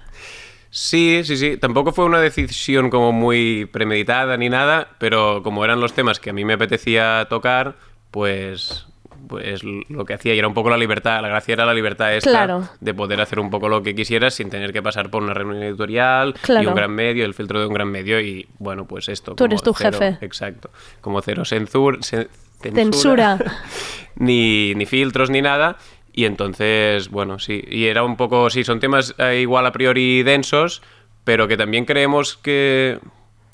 [0.74, 1.58] Sí, sí, sí.
[1.58, 6.30] Tampoco fue una decisión como muy premeditada ni nada, pero como eran los temas que
[6.30, 7.76] a mí me apetecía tocar,
[8.10, 8.86] pues
[9.28, 12.12] pues lo que hacía y era un poco la libertad, la gracia era la libertad
[12.14, 12.68] esta Claro.
[12.80, 15.62] de poder hacer un poco lo que quisieras sin tener que pasar por una reunión
[15.62, 19.34] editorial y un gran medio, el filtro de un gran medio y bueno, pues esto.
[19.34, 20.18] Tú eres tu cero- jefe.
[20.24, 20.70] Exacto.
[21.00, 22.28] Como cero censur, ce-
[22.62, 23.38] Censura.
[24.16, 25.76] ni, ni filtros ni nada.
[26.12, 27.64] Y entonces, bueno, sí.
[27.68, 30.82] Y era un poco, sí, son temas eh, igual a priori densos,
[31.24, 32.98] pero que también creemos que...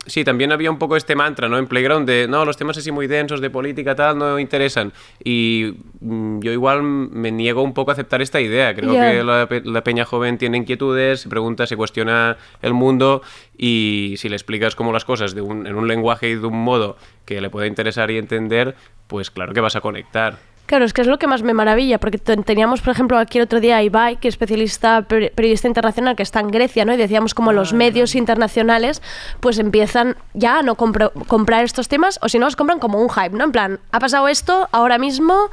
[0.06, 1.59] Sí, también había un poco este mantra, ¿no?
[1.59, 4.94] En Playground de, no, los temas así muy densos de política, tal, no interesan.
[5.22, 8.74] Y mm, yo igual me niego un poco a aceptar esta idea.
[8.74, 13.20] Creo que la, pe- la peña joven tiene inquietudes, se pregunta, se cuestiona el mundo
[13.59, 16.56] y si le explicas como las cosas de un- en un lenguaje y de un
[16.64, 16.96] modo
[17.26, 18.76] que le pueda interesar y entender,
[19.09, 20.38] pues claro que vas a conectar.
[20.68, 23.38] Claro, es que es lo que más me maravilla, porque te- teníamos, por ejemplo, aquí
[23.38, 26.84] el otro día a Ibai, que es especialista, per- periodista internacional, que está en Grecia,
[26.84, 26.92] ¿no?
[26.92, 29.00] Y decíamos como los medios internacionales,
[29.40, 33.08] pues empiezan ya a no comprar estos temas, o si no, los compran como un
[33.08, 33.44] hype, ¿no?
[33.44, 35.48] En plan, ha pasado esto, ahora mismo,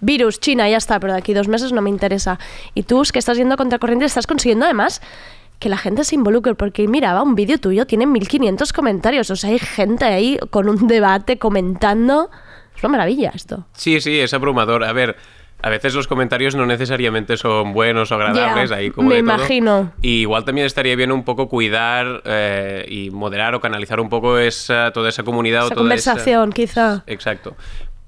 [0.00, 2.38] virus, China, ya está, pero de aquí dos meses no me interesa.
[2.74, 5.02] Y tú, que estás yendo contracorriente, estás consiguiendo además
[5.58, 9.34] que la gente se involucre, porque mira, va, un vídeo tuyo tiene 1500 comentarios, o
[9.34, 12.30] sea, hay gente ahí con un debate comentando.
[12.82, 13.64] Es una maravilla esto.
[13.74, 14.82] Sí, sí, es abrumador.
[14.82, 15.14] A ver,
[15.62, 19.34] a veces los comentarios no necesariamente son buenos o agradables, ahí como me de todo.
[19.36, 19.92] imagino.
[20.02, 24.36] Y igual también estaría bien un poco cuidar eh, y moderar o canalizar un poco
[24.36, 27.04] esa, toda esa comunidad o Esa toda conversación, quizá.
[27.06, 27.56] Exacto.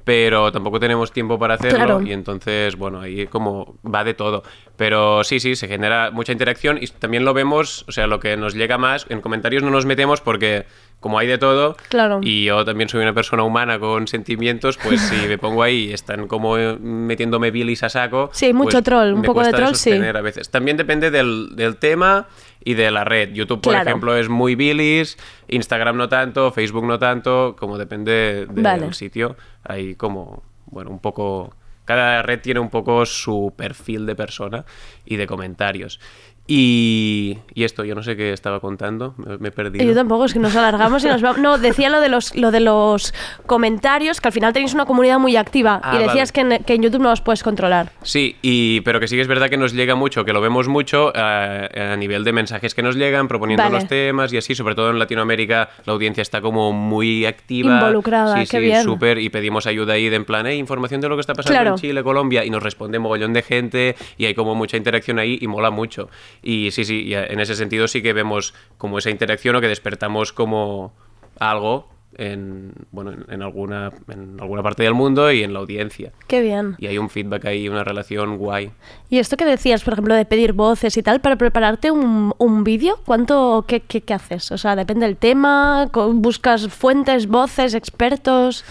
[0.02, 2.02] Pero tampoco tenemos tiempo para hacerlo Claro.
[2.02, 4.42] y entonces, bueno, ahí como va de todo.
[4.76, 8.36] Pero sí, sí, se genera mucha interacción y también lo vemos, o sea, lo que
[8.36, 10.66] nos llega más, en comentarios no nos metemos porque
[11.04, 12.20] como hay de todo Claro.
[12.22, 15.92] y yo también soy una persona humana con sentimientos, pues si me pongo ahí y
[15.92, 18.30] están como eh, metiéndome bilis a saco.
[18.32, 19.92] Sí, mucho pues troll, un poco de troll, sí.
[19.92, 20.48] a veces.
[20.50, 22.26] También depende del, del tema
[22.64, 23.34] y de la red.
[23.34, 23.86] YouTube, por Claro.
[23.90, 28.94] ejemplo, es muy bilis, Instagram no tanto, Facebook no tanto, como depende del Vale.
[28.94, 29.36] sitio.
[29.62, 31.54] Hay como, bueno, un poco...
[31.84, 34.64] Cada red tiene un poco su perfil de persona
[35.04, 36.00] y de comentarios.
[36.46, 39.82] Y, y esto, yo no sé qué estaba contando, me, me he perdido.
[39.84, 41.38] Yo tampoco, es que nos alargamos y nos vamos.
[41.38, 43.14] No, decía lo de los lo de los
[43.46, 45.80] comentarios, que al final tenéis una comunidad muy activa.
[45.82, 47.92] Ah, y decías que, en, que en YouTube no los puedes controlar.
[48.02, 50.68] Sí, y, pero que sí que es verdad que nos llega mucho, que lo vemos
[50.68, 53.76] mucho eh, a nivel de mensajes que nos llegan, proponiendo Vale.
[53.76, 57.74] los temas y así, sobre todo en Latinoamérica la audiencia está como muy activa.
[57.78, 58.82] Involucrada, sí, qué sí, bien.
[58.82, 61.54] súper, y pedimos ayuda ahí de en plan, "Hey, información de lo que está pasando
[61.58, 61.70] Claro.
[61.70, 65.38] en Chile, Colombia, y nos responde mogollón de gente y hay como mucha interacción ahí
[65.40, 66.10] y mola mucho.
[66.44, 69.68] Y sí, sí, y en ese sentido sí que vemos como esa interacción o que
[69.68, 70.92] despertamos como
[71.40, 76.12] algo en, bueno, en, en alguna, en alguna parte del mundo y en la audiencia.
[76.26, 76.76] Qué bien.
[76.78, 78.70] Y hay un feedback ahí, una relación guay.
[79.08, 82.62] Y esto que decías, por ejemplo, de pedir voces y tal, para prepararte un, un
[82.62, 84.52] vídeo, ¿cuánto, qué, qué, qué haces?
[84.52, 88.64] O sea, depende del tema, buscas fuentes, voces, expertos.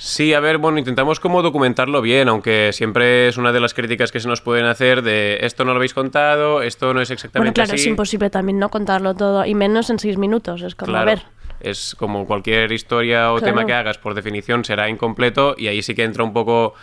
[0.00, 4.12] Sí, a ver, bueno, intentamos como documentarlo bien, aunque siempre es una de las críticas
[4.12, 7.14] que se nos pueden hacer de esto no lo habéis contado, esto no es Bueno,
[7.16, 10.62] exactamente claro, es imposible también no contarlo todo, y menos en seis minutos.
[10.62, 11.22] Es como, Claro, a ver,
[11.58, 13.52] es como cualquier historia o Claro.
[13.52, 16.74] tema que hagas, por definición será incompleto y ahí sí que entra un poco,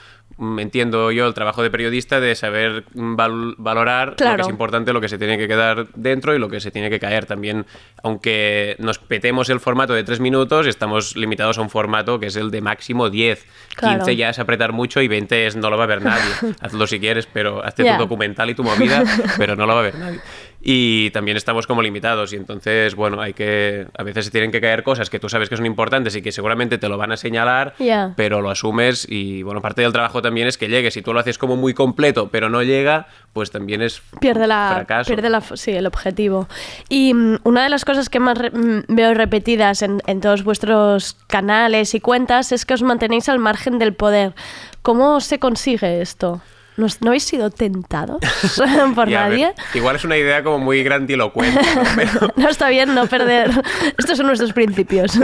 [0.57, 4.91] entiendo yo, el trabajo de periodista de saber mm, val- valorar lo que es importante,
[4.93, 7.65] lo que se tiene que quedar dentro y lo que se tiene que caer también.
[8.03, 12.35] Aunque nos petemos el formato de tres minutos, estamos limitados a un formato que es
[12.35, 13.45] el de máximo 10.
[13.75, 13.97] Claro.
[13.99, 16.31] 15 ya es apretar mucho y 20 es no lo va a ver nadie.
[16.61, 19.03] Hazlo si quieres, pero hazte tu documental y tu movida,
[19.37, 20.19] pero no lo va a ver nadie.
[20.67, 22.33] Y también estamos como limitados.
[22.33, 23.85] Y entonces, bueno, hay que...
[23.95, 26.31] A veces se tienen que caer cosas que tú sabes que son importantes y que
[26.31, 27.75] seguramente te lo van a señalar,
[28.17, 30.89] pero lo asumes y, bueno, parte del trabajo también es que llegue.
[30.89, 34.71] Si tú lo haces como muy completo, pero no llega, pues también es pierde la
[34.73, 35.07] fracaso.
[35.07, 36.47] pierde la sí el objetivo.
[36.89, 40.43] Y mm, una de las cosas que más re- mm, veo repetidas en, en todos
[40.43, 44.33] vuestros canales y cuentas es que os mantenéis al margen del poder.
[44.81, 46.41] Cómo se consigue esto
[46.77, 48.19] ¿No, no habéis sido tentados
[48.95, 49.53] por ver, nadie?
[49.73, 51.59] igual es una idea como muy grandilocuente.
[51.75, 51.83] ¿no?
[51.95, 53.49] Pero- No está bien no perder.
[53.97, 55.17] Estos son nuestros principios.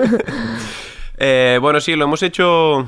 [1.17, 2.87] Eh, bueno, sí, lo hemos hecho.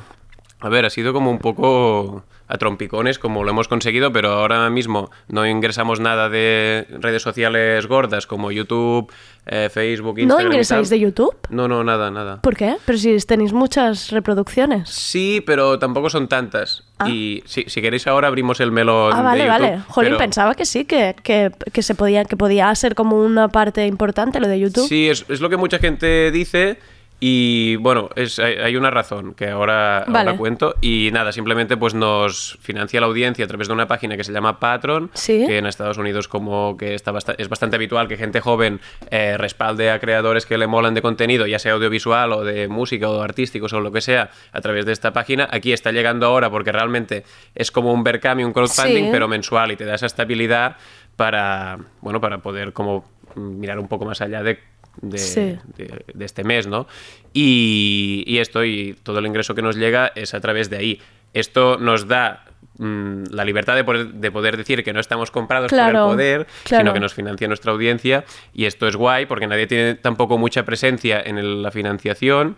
[0.63, 4.69] A ver, ha sido como un poco a trompicones, como lo hemos conseguido, pero ahora
[4.69, 9.11] mismo no ingresamos nada de redes sociales gordas como YouTube,
[9.45, 10.45] eh, Facebook, ¿No Instagram.
[10.51, 11.35] y ingresáis de YouTube?
[11.49, 12.41] No, no, nada, nada.
[12.41, 12.75] ¿Por qué?
[12.85, 14.89] Pero si tenéis muchas reproducciones.
[14.89, 16.83] Sí, pero tampoco son tantas.
[16.99, 17.09] Ah.
[17.09, 19.61] Y sí, si queréis ahora abrimos el melón Ah, vale, de YouTube.
[19.61, 19.79] vale.
[19.87, 23.47] Jolín, pero- pensaba que sí, que, que, que se podía, que podía ser como una
[23.49, 24.87] parte importante lo de YouTube.
[24.87, 26.77] Sí, es, es lo que mucha gente dice.
[27.25, 30.75] Y bueno, es, hay, una razón que ahora, ahora cuento.
[30.81, 34.33] Y nada, simplemente pues nos financia la audiencia a través de una página que se
[34.33, 35.45] llama Patron, Sí.
[35.47, 39.89] que en Estados Unidos como que está es bastante habitual que gente joven eh, respalde
[39.89, 43.71] a creadores que le molan de contenido, ya sea audiovisual o de música o artísticos
[43.71, 45.47] o lo que sea, a través de esta página.
[45.49, 47.23] Aquí está llegando ahora porque realmente
[47.55, 49.09] es como un Berkami, un crowdfunding, Sí.
[49.13, 50.75] pero mensual y te da esa estabilidad
[51.15, 53.05] para, bueno, para poder como
[53.35, 54.59] mirar un poco más allá de
[55.01, 55.57] de, Sí.
[55.75, 56.85] de- de este mes, ¿no?
[57.33, 61.01] Y, y esto y todo el ingreso que nos llega es a través de ahí.
[61.33, 62.45] Esto nos da
[62.77, 66.15] mm, la libertad de poder, de poder decir que no estamos comprados Claro, por el
[66.15, 66.83] poder, claro.
[66.83, 68.23] sino que nos financia nuestra audiencia
[68.53, 72.55] y esto es guay porque nadie tiene tampoco mucha presencia en el- la financiación.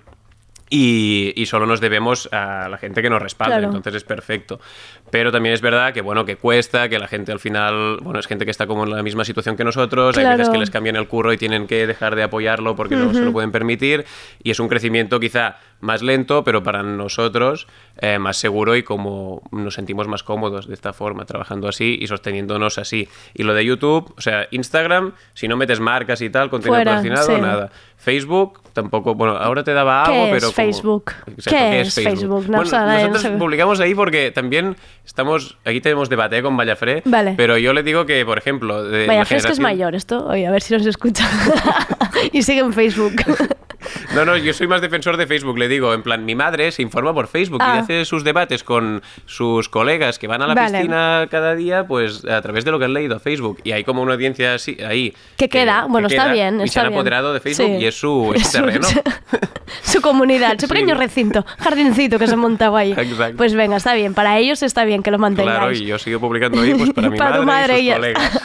[0.77, 3.67] Y, y solo nos debemos a la gente que nos respalda, Claro.
[3.67, 4.59] entonces es perfecto.
[5.09, 8.27] Pero también es verdad que bueno, que cuesta, que la gente al final, bueno, es
[8.27, 10.97] gente que está como en la misma situación que nosotros, hay veces que les cambian
[10.97, 14.03] el curro y tienen que dejar de apoyarlo porque no se lo pueden permitir
[14.43, 15.55] y es un crecimiento quizá
[15.85, 17.67] más lento, pero para nosotros
[17.99, 22.07] eh, más seguro y como nos sentimos más cómodos de esta forma, trabajando así y
[22.07, 23.07] sosteniéndonos así.
[23.33, 26.91] Y lo de YouTube, o sea, Instagram, si no metes marcas y tal, contenido Fuera,
[26.95, 27.41] patrocinado, sí.
[27.41, 27.69] nada.
[27.97, 31.11] Facebook tampoco, bueno, ahora te daba algo, ¿Qué pero es como- Facebook?
[31.27, 32.45] Exacto, ¿Qué es Facebook?
[32.49, 33.29] No, bueno, no nosotros sé.
[33.31, 34.75] publicamos ahí porque también
[35.05, 37.35] estamos, aquí tenemos debate con Vallafré, Vale.
[37.37, 40.25] pero yo le digo que, por ejemplo, de Vaya, la Fres que es mayor esto.
[40.27, 41.25] Oye, a ver si nos escucha.
[42.33, 43.13] y sigue en Facebook.
[44.13, 46.81] No, no, yo soy más defensor de Facebook, le digo, en plan, mi madre se
[46.81, 47.75] informa por Facebook Ah.
[47.77, 50.77] y hace sus debates con sus colegas que van a la Vale.
[50.79, 53.59] piscina cada día, pues a través de lo que han leído a Facebook.
[53.63, 55.13] Y hay como una audiencia así, ahí.
[55.37, 56.99] Que queda, bueno, está queda, bien, Y se está han bien.
[56.99, 57.83] apoderado de Facebook Sí.
[57.83, 58.87] y es su, es su terreno.
[59.83, 62.93] su comunidad, su pequeño recinto, jardincito que se ha montado ahí.
[62.93, 63.37] Exacto.
[63.37, 64.13] Pues venga, está bien.
[64.13, 65.57] Para ellos está bien que lo mantengáis.
[65.57, 68.39] Claro, y yo sigo publicando ahí, pues para mi Para madre, madre y sus colegas.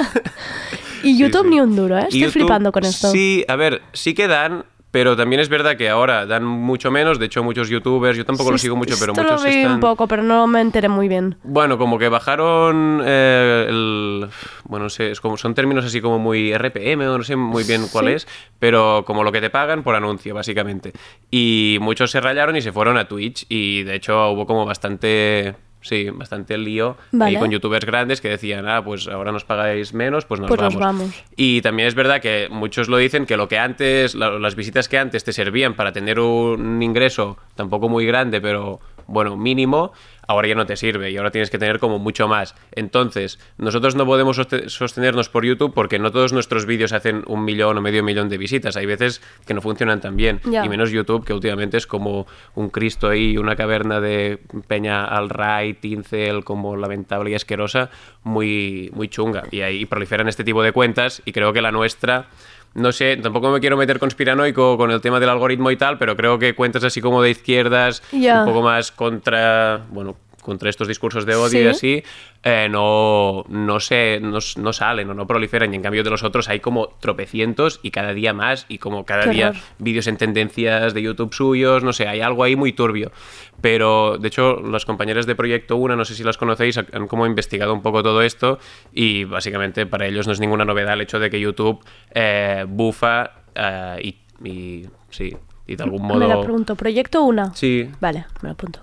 [1.02, 2.02] Y YouTube ni un duro, ¿eh?
[2.02, 3.10] Estoy YouTube, flipando con esto.
[3.10, 7.18] Sí, a ver, sí que dan, pero también es verdad que ahora dan mucho menos.
[7.18, 9.56] De hecho, muchos youtubers, yo tampoco Sí, lo sigo mucho, pero esto muchos lo vi
[9.58, 9.74] están.
[9.74, 11.36] un poco, pero no me enteré muy bien.
[11.44, 14.28] Bueno, como que bajaron eh, el...
[14.64, 17.64] Bueno, no sé, es como, son términos así como muy RPM o no sé muy
[17.64, 18.12] bien cuál Sí.
[18.14, 18.28] es,
[18.58, 20.92] pero como lo que te pagan por anuncio, básicamente.
[21.30, 25.54] Y muchos se rayaron y se fueron a Twitch y de hecho hubo como bastante
[25.82, 27.30] Sí, bastante lío Vale.
[27.36, 30.60] ahí con youtubers grandes que decían, ah, pues ahora nos pagáis menos, pues nos Pues
[30.60, 30.98] nos vamos.
[31.00, 31.24] vamos.
[31.36, 34.88] Y también es verdad que muchos lo dicen que lo que antes, la- las visitas
[34.88, 38.78] que antes te servían para tener un ingreso tampoco muy grande, pero
[39.10, 39.92] bueno, mínimo,
[40.26, 42.54] ahora ya no te sirve y ahora tienes que tener como mucho más.
[42.72, 47.44] Entonces, nosotros no podemos soste- sostenernos por YouTube porque no todos nuestros vídeos hacen un
[47.44, 48.76] millón o medio millón de visitas.
[48.76, 50.40] Hay veces que no funcionan tan bien.
[50.64, 54.38] Y menos YouTube, que últimamente es como un Cristo ahí, una caverna de
[54.68, 57.90] Peña al Ray, Tincel, como lamentable y asquerosa,
[58.22, 59.42] muy, muy chunga.
[59.50, 62.28] Y ahí proliferan este tipo de cuentas y creo que la nuestra...
[62.74, 66.16] No sé, tampoco me quiero meter conspiranoico con el tema del algoritmo y tal, pero
[66.16, 71.26] creo que cuentas así como de izquierdas, un poco más contra, bueno, contra estos discursos
[71.26, 71.58] de odio Sí.
[71.58, 72.02] y así,
[72.42, 75.72] eh, no, no, sé, no, no salen o no proliferan.
[75.72, 79.04] Y en cambio de los otros hay como tropecientos y cada día más, y como
[79.04, 82.72] cada Qué día vídeos en tendencias de YouTube suyos, no sé, hay algo ahí muy
[82.72, 83.12] turbio.
[83.60, 87.26] Pero, de hecho, las compañeras de Proyecto Una, no sé si las conocéis, han como
[87.26, 88.58] investigado un poco todo esto
[88.92, 93.30] y básicamente para ellos no es ninguna novedad el hecho de que YouTube eh, bufa
[93.54, 93.98] eh,
[94.42, 95.36] y, y sí,
[95.66, 96.42] y de algún Me la modo...
[96.42, 96.74] pregunto.
[96.74, 97.54] ¿Proyecto una?
[97.54, 98.80] Sí, Vale, me lo apunto.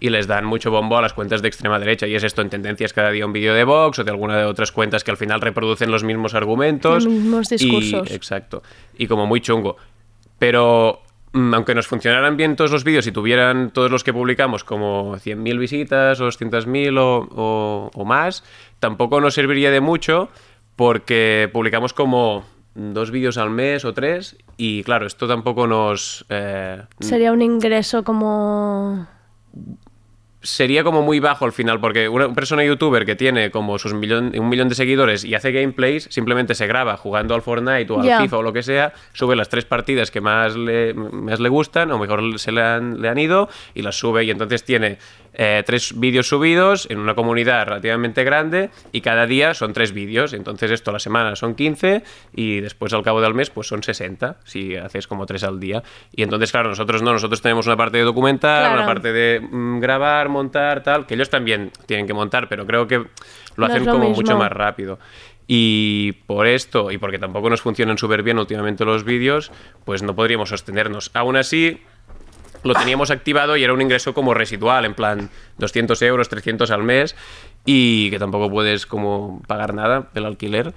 [0.00, 2.06] Y les dan mucho bombo a las cuentas de extrema derecha.
[2.06, 4.44] Y es esto en tendencias cada día un vídeo de Vox o de alguna de
[4.44, 7.04] otras cuentas que al final reproducen los mismos argumentos.
[7.04, 8.10] Los mismos Y- discursos.
[8.10, 8.62] exacto.
[8.96, 9.76] Y como muy chungo.
[10.38, 14.62] Pero mm, aunque nos funcionaran bien todos los vídeos y tuvieran todos los que publicamos
[14.64, 18.44] como 100.000 visitas o 200.000 o, o, o más,
[18.80, 20.28] tampoco nos serviría de mucho
[20.76, 22.44] porque publicamos como
[22.76, 26.24] dos vídeos al mes o tres y claro, esto tampoco nos...
[26.28, 29.08] eh, Sería un ingreso como...
[30.40, 34.32] sería como muy bajo al final, porque una persona youtuber que tiene como sus millón,
[34.38, 38.22] un millón de seguidores y hace gameplays, simplemente se graba jugando al Fortnite o al.
[38.22, 41.90] FIFA o lo que sea, sube las tres partidas que más le, más le gustan
[41.90, 44.98] o mejor se le han, le han ido y las sube y entonces tiene
[45.40, 50.32] eh, tres vídeos subidos en una comunidad relativamente grande y cada día son tres vídeos,
[50.32, 52.02] entonces esto a la semana son 15
[52.34, 55.82] y después al cabo del mes pues son 60 si haces como tres al día
[56.12, 58.74] y entonces claro, nosotros no, nosotros tenemos una parte de documental, Claro.
[58.78, 62.88] una parte de mm, grabar, montar, tal, que ellos también tienen que montar, pero creo
[62.88, 63.04] que
[63.56, 64.16] lo hacen lo como mismo.
[64.16, 64.98] mucho más rápido.
[65.46, 69.50] Y por esto, y porque tampoco nos funcionan súper bien últimamente los vídeos,
[69.84, 71.10] pues no podríamos sostenernos.
[71.14, 71.80] Aún así,
[72.62, 76.82] lo teníamos activado y era un ingreso como residual, en plan 200 euros, 300 al
[76.82, 77.16] mes,
[77.64, 80.74] y que tampoco puedes como pagar nada del alquiler.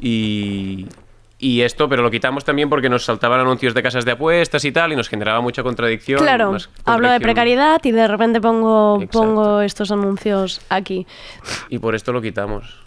[0.00, 0.86] Y,
[1.38, 4.72] y esto, pero lo quitamos también porque nos saltaban anuncios de casas de apuestas y
[4.72, 6.20] tal, y nos generaba mucha contradicción.
[6.20, 11.06] Claro, hablo de precariedad y de repente pongo, pongo estos anuncios aquí.
[11.68, 12.83] Y por esto lo quitamos.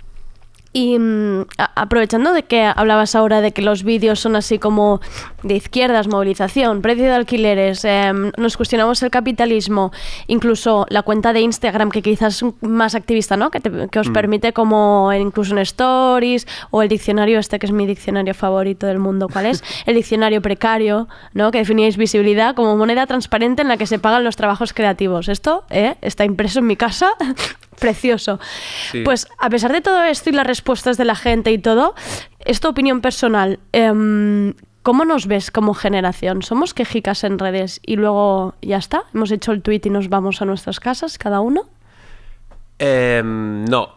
[0.79, 5.01] Y mm, aprovechando de que hablabas ahora de que los vídeos son así como
[5.41, 9.91] de izquierdas, movilización, precio de alquileres, em, nos cuestionamos el capitalismo,
[10.27, 13.49] incluso la cuenta de Instagram que quizás es más activista, ¿no?
[13.49, 14.13] Que, te- que os Mm.
[14.13, 18.99] permite como incluso en stories o el diccionario este que es mi diccionario favorito del
[18.99, 19.63] mundo, ¿cuál es?
[19.87, 21.49] El diccionario precario, ¿no?
[21.49, 25.27] Que definíais visibilidad como moneda transparente en la que se pagan los trabajos creativos.
[25.27, 25.95] Esto ¿eh?
[26.01, 27.09] está impreso en mi casa.
[27.79, 28.39] Precioso.
[28.91, 29.03] Sí.
[29.03, 31.95] Pues a pesar de todo esto y las respuestas de la gente y todo,
[32.39, 33.59] es tu opinión personal.
[33.71, 34.53] em,
[34.87, 36.43] ¿Cómo nos ves como generación?
[36.43, 39.03] ¿Somos quejicas en redes y luego ya está?
[39.13, 41.63] ¿Hemos hecho el tweet y nos vamos a nuestras casas cada uno?
[42.79, 43.89] Em, no.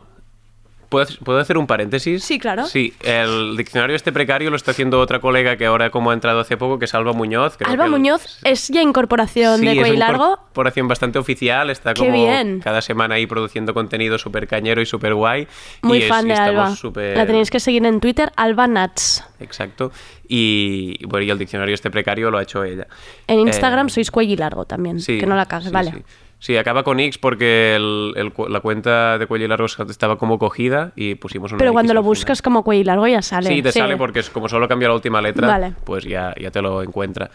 [0.90, 2.22] ¿Puedo, ¿Puedo hacer un paréntesis?
[2.24, 2.66] Sí, claro.
[2.66, 6.40] Sí, el diccionario este precario lo está haciendo otra colega que ahora como ha entrado
[6.40, 7.56] hace poco, que es Alba Muñoz.
[7.56, 10.36] creo Alba que el- Muñoz es ya incorporación Sí, de es Cuello Largo.
[10.38, 12.60] corporación bastante oficial, está Qué como bien.
[12.60, 15.46] cada semana ahí produciendo contenido súper cañero y súper guay.
[15.82, 16.74] Muy y es- fan de Alba.
[16.74, 19.24] súper- La tenéis que seguir en Twitter, Alba Nats.
[19.38, 19.92] Exacto.
[20.26, 22.88] Y, bueno, y el diccionario este precario lo ha hecho ella.
[23.28, 26.02] En Eh, Instagram sois Cuello Largo también, sí, que no la cagues, sí, vale.
[26.40, 26.56] Sí.
[26.56, 30.40] Acaba con X porque el- el cu- la cuenta de cuello y largo estaba como
[30.40, 32.08] cogida y pusimos una Pero X cuando lo final.
[32.08, 33.48] buscas como Cuello Largo ya sale.
[33.48, 35.74] Sí, te sale porque es como solo cambia la última letra, Vale.
[35.84, 37.30] pues ya, ya te lo encuentra.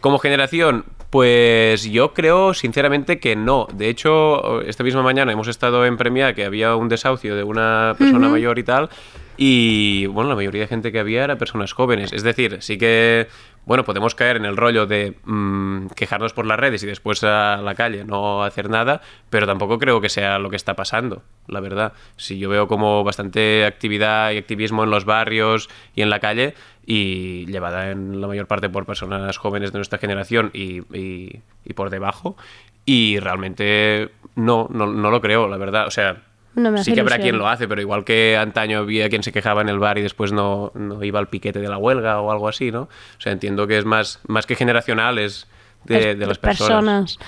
[0.00, 3.66] Como generación, pues yo creo sinceramente que no.
[3.74, 7.94] De hecho, esta misma mañana hemos estado en Premia que había un desahucio de una
[7.98, 8.88] persona mayor y tal.
[9.36, 12.12] Y bueno, la mayoría de gente que había era personas jóvenes.
[12.12, 13.26] Es decir, sí que,
[13.66, 17.58] bueno, podemos caer en el rollo de mm, quejarnos por las redes y después a
[17.58, 21.60] la calle no hacer nada, pero tampoco creo que sea lo que está pasando, la
[21.60, 21.92] verdad.
[22.16, 26.54] Si yo veo como bastante actividad y activismo en los barrios y en la calle
[26.86, 31.72] y llevada en la mayor parte por personas jóvenes de nuestra generación y, y- y
[31.74, 32.36] por debajo.
[32.86, 35.86] Y realmente no, no, no lo creo, la verdad.
[35.86, 36.22] O sea,
[36.62, 37.32] No me hace sí que habrá ilusión.
[37.32, 40.02] quien lo hace, pero igual que antaño había quien se quejaba en el bar y
[40.02, 42.82] después no, no iba al piquete de la huelga o algo así, ¿no?
[42.82, 45.46] O sea, entiendo que es más, más que generacional, es
[45.84, 47.18] de, Es de las personas.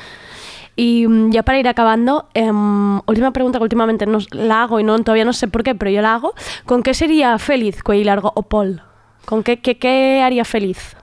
[0.77, 4.85] Y mm, ya para ir acabando, em, última pregunta que últimamente nos, la hago y
[4.85, 6.35] no, todavía no sé por qué, pero yo la hago.
[6.65, 8.83] ¿Con qué sería feliz Cuello Largo o Paul?
[9.25, 10.97] ¿Con qué, qué, qué haría feliz?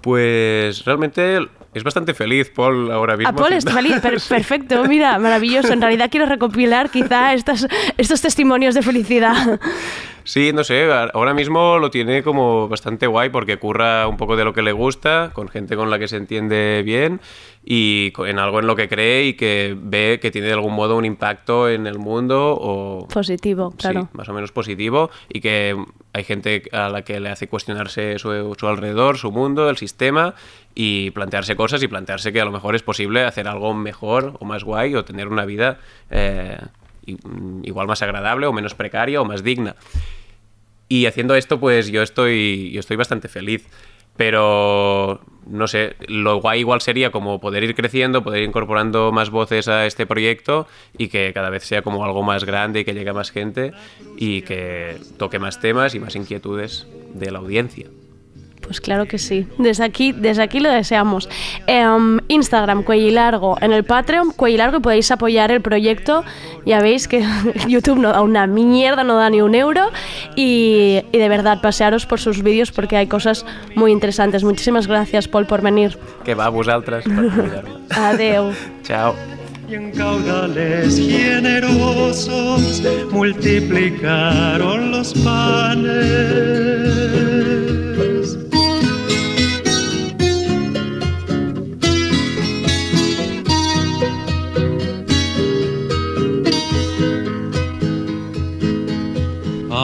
[0.00, 1.38] Pues realmente
[1.76, 3.28] es bastante feliz Paul ahora mismo.
[3.30, 5.72] A Paul está feliz, per- perfecto, mira, maravilloso.
[5.72, 7.66] En realidad quiero recopilar quizá estas,
[7.98, 9.60] estos testimonios de felicidad.
[10.26, 14.44] Sí, no sé, ahora mismo lo tiene como bastante guay porque curra un poco de
[14.44, 17.20] lo que le gusta, con gente con la que se entiende bien
[17.64, 20.96] y en algo en lo que cree y que ve que tiene de algún modo
[20.96, 24.02] un impacto en el mundo o Positivo, claro.
[24.02, 25.76] sí, más o menos positivo y que
[26.12, 30.34] hay gente a la que le hace cuestionarse su, su alrededor, su mundo, el sistema
[30.74, 34.44] y plantearse cosas y plantearse que a lo mejor es posible hacer algo mejor o
[34.44, 35.78] más guay o tener una vida
[36.10, 36.58] eh,
[37.62, 39.76] igual más agradable o menos precaria o más digna.
[40.88, 43.66] Y haciendo esto, pues yo estoy, yo estoy bastante feliz.
[44.16, 49.28] Pero no sé, lo guay igual sería como poder ir creciendo, poder ir incorporando más
[49.28, 52.94] voces a este proyecto y que cada vez sea como algo más grande y que
[52.94, 53.72] llegue a más gente
[54.16, 57.88] y que toque más temas y más inquietudes de la audiencia.
[58.66, 59.46] Pues claro que sí.
[59.58, 61.28] Desde aquí, desde aquí lo deseamos.
[61.66, 63.56] Em, Instagram, Cuello Largo.
[63.60, 66.24] En el Patreon, Cuello y Largo, y podéis apoyar el proyecto.
[66.64, 67.24] Ya veis que
[67.68, 69.90] YouTube no da una mierda, no da ni un euro.
[70.34, 74.42] Y, y de verdad, pasearos por sus vídeos porque hay cosas muy interesantes.
[74.42, 75.96] Muchísimas gracias, Paul, por venir.
[76.24, 77.64] Que va a vosaltres per.
[77.90, 78.52] Adeu.
[78.82, 79.14] Chao.
[79.68, 86.86] y en caudales generosos multiplicaron los panes.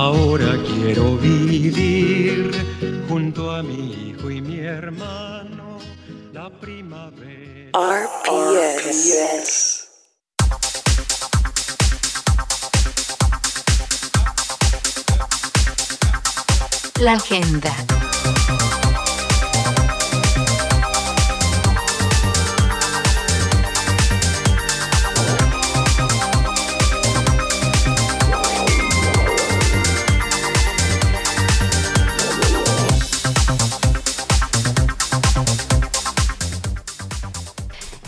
[0.05, 2.51] Ahora quiero vivir
[3.09, 5.79] junto a mi hijo y mi hermano
[6.33, 7.71] la primavera.
[7.73, 8.99] RPS.
[16.99, 17.73] La agenda.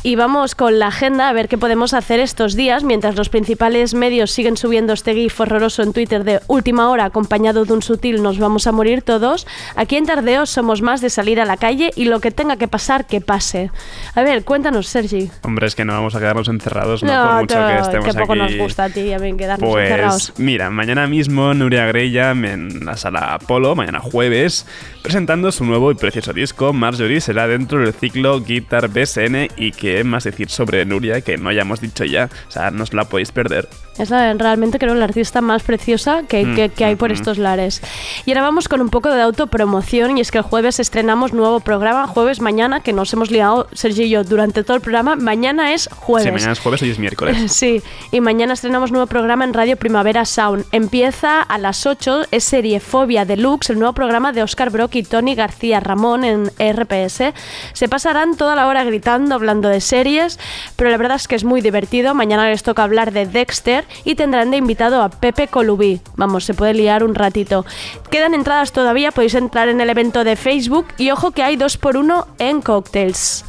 [0.06, 3.94] Y vamos con la agenda a ver qué podemos hacer estos días mientras los principales
[3.94, 8.22] medios siguen subiendo este gif horroroso en Twitter de última hora acompañado de un sutil
[8.22, 9.46] nos vamos a morir todos.
[9.76, 12.68] Aquí en Tardeo somos más de salir a la calle y lo que tenga que
[12.68, 13.70] pasar, que pase.
[14.14, 15.30] A ver, cuéntanos, Sergi.
[15.40, 17.08] Hombre, es que no vamos a quedarnos encerrados, ¿no?
[17.08, 18.42] Por mucho que estemos poco aquí.
[18.42, 20.32] nos gusta a ti y a mí quedarnos encerrados.
[20.32, 24.66] Pues mira, mañana mismo Nuria Greya en la sala Apolo, mañana jueves,
[25.02, 26.74] presentando su nuevo y precioso disco.
[26.74, 29.72] Marjorie será dentro del ciclo Guitar BSN y
[30.02, 32.28] más decir sobre Nuria que no hayamos dicho ya.
[32.48, 33.68] O sea, no os la podéis perder.
[33.98, 37.14] Es la- realmente creo la artista más preciosa que, Mm, que- que hay por mm,
[37.14, 37.80] estos lares.
[38.26, 41.60] Y ahora vamos con un poco de autopromoción y es que el jueves estrenamos nuevo
[41.60, 45.14] programa, jueves mañana, que nos hemos liado Sergio y yo durante todo el programa.
[45.14, 46.26] Mañana es jueves.
[46.26, 47.52] Sí, mañana es jueves, hoy es miércoles.
[47.54, 50.64] Sí, y mañana estrenamos nuevo programa en Radio Primavera Sound.
[50.72, 55.02] Empieza a las 8, es serie Fobia Deluxe, el nuevo programa de Oscar Brock y
[55.04, 57.32] Tony García Ramón en RPS.
[57.74, 60.38] Se pasarán toda la hora gritando, hablando de series,
[60.76, 62.14] pero la verdad es que es muy divertido.
[62.14, 66.00] Mañana les toca hablar de Dexter y tendrán de invitado a Pepe Colubí.
[66.16, 67.64] Vamos, se puede liar un ratito.
[68.10, 71.76] Quedan entradas todavía, podéis entrar en el evento de Facebook y ojo que hay dos
[71.76, 73.44] por uno en cocktails.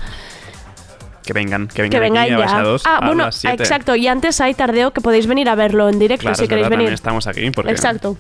[1.26, 2.46] Que vengan, que vengan, Que vengan aquí a ya.
[2.46, 3.96] Baixados ah, a bueno, exacto.
[3.96, 6.78] Y antes hay tardeo que podéis venir a verlo en directo Claro, si queréis verdad,
[6.78, 6.94] venir.
[6.94, 7.72] estamos aquí porque...
[7.72, 8.18] Exacto.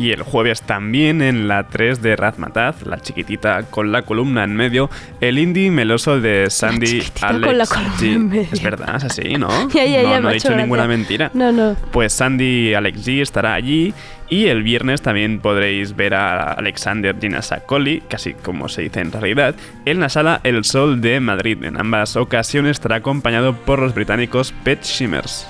[0.00, 4.56] Y el jueves también en la 3 de Razmataz, la chiquitita con la columna en
[4.56, 4.88] medio,
[5.20, 7.46] el indie meloso de Sandy Alex.
[7.46, 8.14] con la columna G.
[8.14, 8.48] en medio.
[8.50, 9.50] Es verdad, es así, ¿no?
[9.74, 11.30] Ya, ya, no, ya, no he dicho ninguna mentira.
[11.34, 11.76] No, no.
[11.90, 13.92] Pues Sandy Alex G estará allí
[14.30, 19.54] y el viernes también podréis ver a Alexander Ginasacoli, casi como se dice en realidad,
[19.84, 21.62] en la sala El Sol de Madrid.
[21.62, 25.46] En ambas ocasiones estará acompañado por los británicos Pet Shimmers.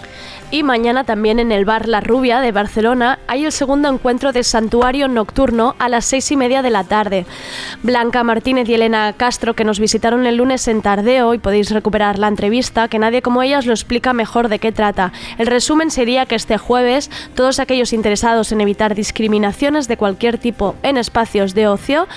[0.53, 4.43] Y mañana también en el bar La Rubia de Barcelona hay el segundo encuentro de
[4.43, 7.25] Santuario Nocturno a las seis y media de la tarde.
[7.85, 12.19] Blanca Martínez y Elena Castro, que nos visitaron el lunes en Tardeo, y podéis recuperar
[12.19, 15.13] la entrevista, que nadie como ellas lo explica mejor de qué trata.
[15.39, 20.75] El resumen sería que este jueves todos aquellos interesados en evitar discriminaciones de cualquier tipo
[20.83, 22.09] en espacios de ocio,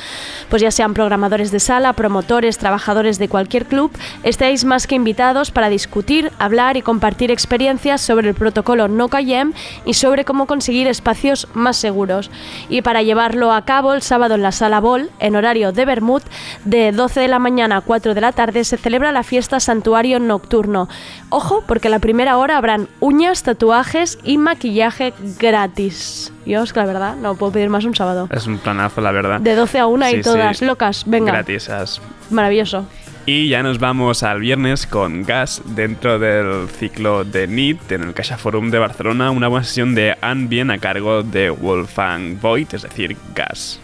[0.49, 3.91] pues ya sean programadores de sala, promotores, trabajadores de cualquier club,
[4.23, 9.53] estéis más que invitados para discutir, hablar y compartir experiencias sobre el protocolo No Callem
[9.85, 12.31] y sobre cómo conseguir espacios más seguros.
[12.69, 16.21] Y para llevarlo a cabo el sábado en la sala Bol, en horario de Bermud,
[16.65, 20.19] de 12 de la mañana a 4 de la tarde, se celebra la fiesta Santuario
[20.19, 20.87] Nocturno.
[21.29, 26.31] Ojo, porque a la primera hora habrán uñas, tatuajes y maquillaje gratis.
[26.45, 28.27] Es que la verdad, no puedo pedir más un sábado.
[28.31, 29.39] Es un planazo, la verdad.
[29.39, 30.65] De 12 a 1 Sí, y todas sí.
[30.65, 31.03] locas.
[31.05, 32.01] Venga, Gratisas.
[32.29, 32.85] maravilloso.
[33.25, 38.13] Y ya nos vamos al viernes con Gas dentro del ciclo de NIT en el
[38.13, 42.81] Caixa Forum de Barcelona, una buena sesión de Ambient a cargo de Wolfgang Voigt, es
[42.81, 43.79] decir, Gas.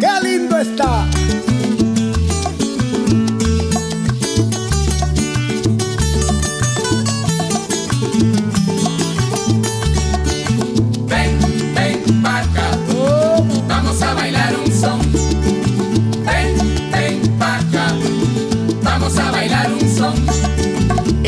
[0.00, 1.13] ¡Qué lindo está!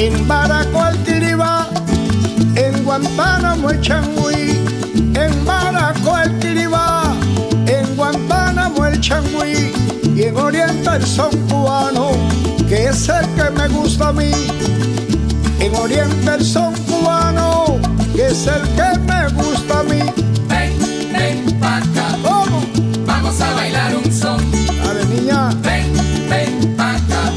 [0.06, 1.66] En Baracol Tiribá,
[2.54, 4.56] en Guantánamo el Changüí,
[5.14, 7.12] en Baracol Tiribá,
[7.66, 9.72] en Guantánamo el Changüí,
[10.14, 12.12] y en Oriente el son cubano,
[12.68, 14.30] que es el que me gusta a mí.
[15.58, 17.80] En Oriente el son cubano,
[18.14, 20.02] que es el que me gusta a mí.
[20.48, 20.72] Ven,
[21.12, 22.16] ven pa' acá.
[23.04, 24.38] Vamos a bailar un son.
[24.84, 25.48] Dale, niña.
[25.64, 25.92] Ven,
[26.30, 27.32] ven pa' acá.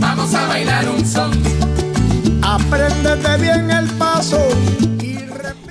[0.00, 1.55] Vamos a bailar un son.
[2.76, 4.38] Apréndete bien el paso.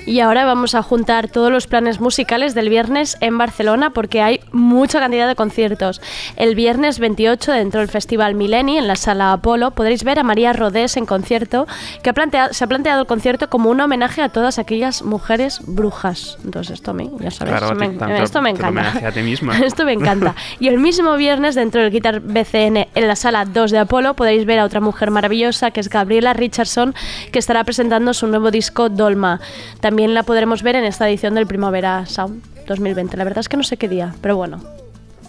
[0.07, 4.39] Y ahora vamos a juntar todos los planes musicales del viernes en Barcelona porque hay
[4.51, 5.99] mucha cantidad de conciertos.
[6.35, 10.53] El viernes 28 dentro del Festival Mileni en la Sala Apolo podréis ver a María
[10.53, 11.65] Rodés en concierto
[12.03, 15.61] que ha planteado- se ha planteado el concierto como un homenaje a todas aquellas mujeres
[15.65, 16.37] brujas.
[16.45, 19.07] Entonces esto a mí, ya sabes, Claro, me- tanto- esto me encanta.
[19.07, 19.57] a ti misma.
[19.65, 20.35] Esto me encanta.
[20.59, 24.45] Y el mismo viernes, dentro del Guitar BCN en la sala 2 de Apolo, podéis
[24.45, 26.93] ver a otra mujer maravillosa que es Gabriela Richardson,
[27.31, 29.39] que estará presentando su nuevo disco Dolma.
[29.79, 33.17] También la podremos ver en esta edición del Primavera Sound 2020.
[33.17, 34.84] La verdad es que no sé qué día, pero bueno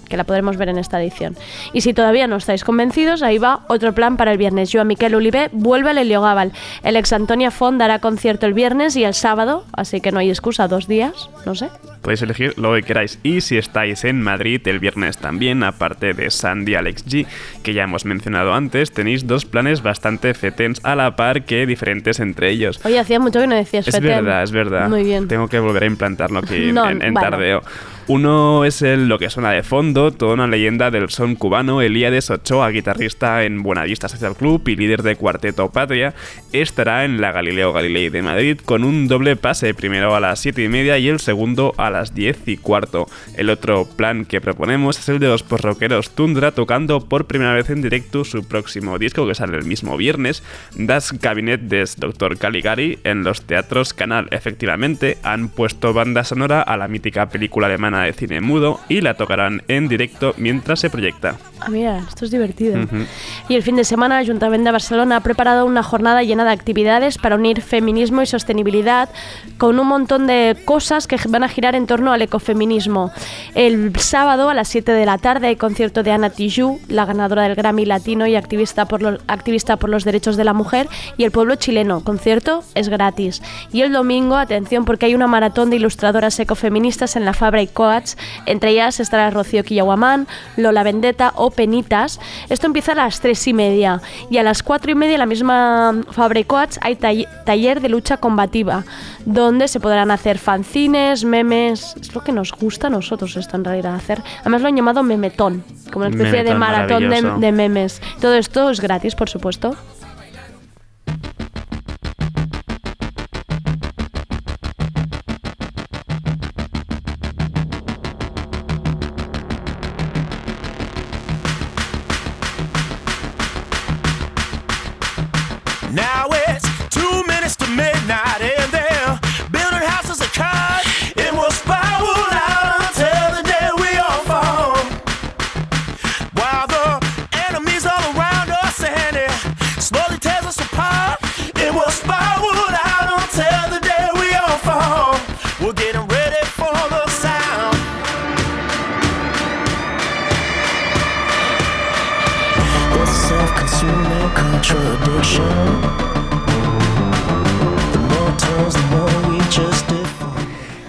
[0.08, 1.36] que la podremos ver en esta edición.
[1.72, 4.70] Y si todavía no estáis convencidos, ahí va otro plan para el viernes.
[4.72, 6.52] Joan Miquel Olivé vuelve al Heliogabal.
[6.82, 10.30] El ex Antonia Font dará concierto el viernes y el sábado, así que no hay
[10.30, 11.68] excusa, dos días, no sé.
[12.02, 13.18] Podéis elegir lo que queráis.
[13.24, 17.26] Y si estáis en Madrid el viernes también, aparte de Sandy Alex G,
[17.64, 22.20] que ya hemos mencionado antes, tenéis dos planes bastante fetens a la par que diferentes
[22.20, 22.80] entre ellos.
[22.84, 24.08] Oye, hacía mucho que no decías Es Feten.
[24.24, 24.88] verdad, es verdad.
[24.88, 25.26] Muy bien.
[25.26, 27.28] Tengo que volver a implantarlo aquí No, en, en bueno.
[27.30, 27.62] tardeo.
[28.08, 32.30] Uno es el lo que suena de fondo, toda una leyenda del son cubano, Elíades
[32.30, 36.14] Ochoa, guitarrista en Buenavista Social Club y líder de Cuarteto Patria,
[36.52, 40.62] estará en la Galileo Galilei de Madrid con un doble pase, primero a las 7
[40.62, 43.08] y media y el segundo a las 10 y cuarto.
[43.36, 47.70] El otro plan que proponemos es el de los posrockeros Tundra tocando por primera vez
[47.70, 50.44] en directo su próximo disco que sale el mismo viernes,
[50.76, 52.38] Das Cabinet des Dr.
[52.38, 54.28] Caligari, en los teatros Canal.
[54.30, 59.14] Efectivamente, han puesto banda sonora a la mítica película alemana de cine mudo y la
[59.14, 61.36] tocarán en directo mientras se proyecta.
[61.60, 62.82] Ah, mira, esto es divertido.
[62.82, 63.06] Ujú.
[63.48, 66.50] Y el fin de semana, el Ayuntamiento de Barcelona ha preparado una jornada llena de
[66.50, 69.08] actividades para unir feminismo y sostenibilidad
[69.56, 73.10] con un montón de cosas que van a girar en torno al ecofeminismo.
[73.54, 77.42] El sábado a las 7 de la tarde hay concierto de Ana Tijoux, la ganadora
[77.44, 81.24] del Grammy Latino y activista por, los, activista por los derechos de la mujer, y
[81.24, 82.04] el pueblo chileno.
[82.04, 83.42] Concierto es gratis.
[83.72, 87.66] Y el domingo, atención, porque hay una maratón de ilustradoras ecofeministas en la Fabra y
[88.46, 90.26] Entre ellas estará Rocío Quillaguamán,
[90.56, 92.20] Lola Vendetta o Penitas.
[92.48, 94.00] Esto empieza a las tres y media.
[94.30, 97.88] Y a las cuatro y media, la misma Fabra y Coats, hay tall- taller de
[97.88, 98.84] lucha combativa,
[99.24, 101.94] donde se podrán hacer fanzines, memes.
[102.00, 104.22] Es lo que nos gusta a nosotros esto en realidad hacer.
[104.40, 108.02] Además lo han llamado memetón, como una especie de maratón de, de memes.
[108.20, 109.76] Todo esto es gratis, por supuesto.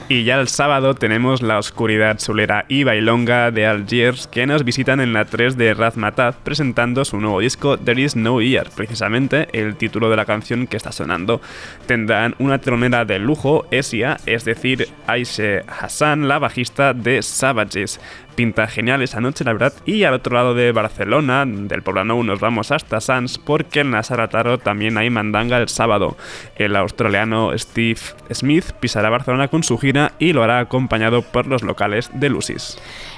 [0.09, 5.01] Y ya el sábado tenemos La Oscuridad Solera y Bailonga de Algiers que nos visitan
[5.01, 9.75] en la 3 de Razmataz presentando su nuevo disco There Is No Year, precisamente el
[9.75, 11.41] título de la canción que está sonando.
[11.87, 17.99] Tendrán una telonera de lujo, Esia, es decir, Aishe Hassan, la bajista de Savages.
[18.37, 19.73] Pinta genial esa noche, la verdad.
[19.83, 24.03] Y al otro lado de Barcelona, del Poblano, nos vamos hasta Sans porque en la
[24.63, 26.15] también hay mandanga el sábado.
[26.55, 27.99] El australiano Steve
[28.31, 32.77] Smith pisará Barcelona con su gira y lo hará acompañado por los locales de Lucis.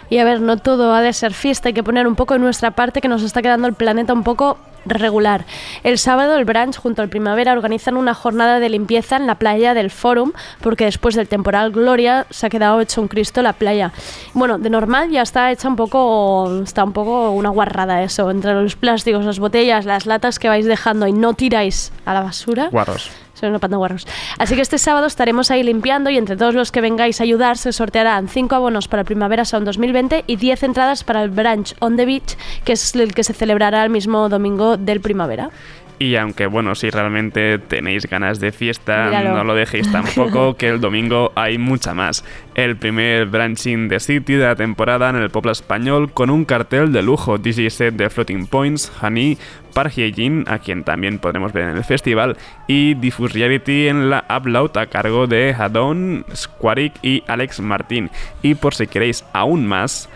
[0.10, 2.39] Y a ver, no todo ha de ser fiesta, hay que poner un poco de
[2.39, 5.45] nuestra parte que nos está quedando el planeta un poco regular.
[5.84, 9.74] El sábado el Branch junto al Primavera organizan una jornada de limpieza en la playa
[9.74, 10.32] del Forum
[10.62, 13.91] porque después del temporal Gloria se ha quedado hecho un Cristo la playa.
[14.34, 18.53] Bueno, de normal ya está hecha un poco está un poco una guarrada eso, entre
[18.53, 22.70] los plásticos, las botellas, las latas que vais dejando y no tiráis a la basura.
[22.72, 23.12] Guarros.
[23.40, 23.70] Son una.
[24.38, 27.58] Así que este sábado estaremos ahí limpiando y entre todos los que vengáis a ayudar
[27.58, 31.96] se sortearán 5 abonos para Primavera Sound 2020 y 10 entradas para el Branch on
[31.96, 35.52] the Beach, que es el que se celebrará el mismo domingo del Primavera.
[36.02, 39.34] Y aunque, bueno, si realmente tenéis ganas de fiesta, Míralo.
[39.34, 42.24] no lo dejéis tampoco, que el domingo hay mucha más.
[42.56, 46.93] El primer branching de City de la temporada en el Popla Español con un cartel
[46.93, 49.38] de lujo, DJ set de Floating Points, Honey,
[49.74, 54.24] Park Hye-jin, a quien también podremos ver en el festival, y Diffuse Reality en la
[54.30, 58.10] Upload a cargo de Hadon, Squarik y Alex Martín.
[58.41, 60.10] Y por si queréis aún más,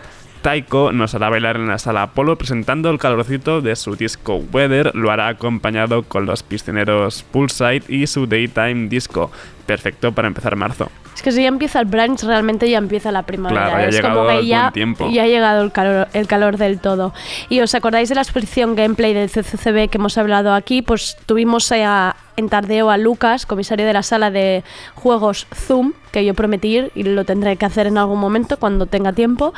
[0.44, 4.94] Taiko nos hará bailar en la sala Apolo presentando el calorcito de su disco Weather.
[4.94, 9.32] Lo hará acompañado con los piscineros Poolside y su Daytime Disco.
[9.66, 10.90] Perfecto para empezar marzo.
[11.14, 13.62] Es que si ya empieza el brunch, realmente ya empieza la primavera.
[13.66, 15.10] Claro, ya ha es llegado como que el ya, buen tiempo.
[15.10, 17.14] ya ha llegado el calor, el calor del todo.
[17.48, 21.70] Y os acordáis de la exposición gameplay del CCCB que hemos hablado aquí, pues tuvimos
[21.72, 24.64] a- en tardeo a Lucas, comisario de la sala de
[24.96, 28.86] juegos Zoom, que yo prometí ir y lo tendré que hacer en algún momento cuando
[28.86, 29.54] tenga tiempo.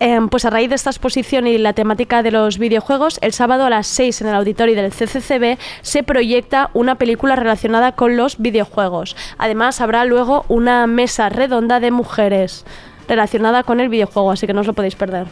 [0.00, 3.64] Em, pues a raíz de esta exposición y la temática de los videojuegos, el sábado
[3.66, 8.38] a las 6 en el auditorio del CCCB se proyecta una película relacionada con los
[8.38, 9.14] videojuegos.
[9.38, 12.64] Además, habrá luego una mesa redonda de mujeres
[13.08, 15.26] relacionada con el videojuego, así que no os lo podéis perder.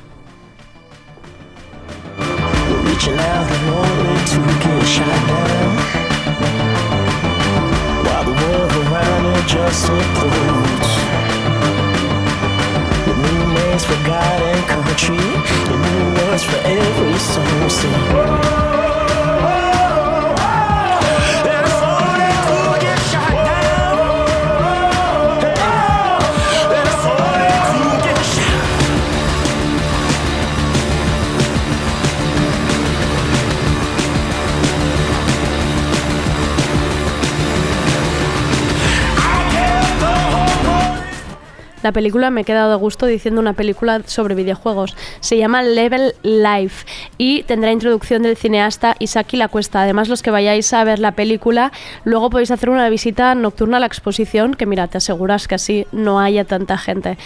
[41.83, 44.97] La película me he quedado de gusto diciendo una película sobre videojuegos.
[45.21, 46.87] Se llama Level Life
[47.19, 49.83] y tendrá introducción del cineasta Isaki La Cuesta.
[49.83, 51.73] Además, los que vayáis a ver la película,
[52.05, 55.87] luego podéis hacer una visita nocturna a la exposición, que mira, te aseguras que así
[55.93, 57.17] no haya tanta gente.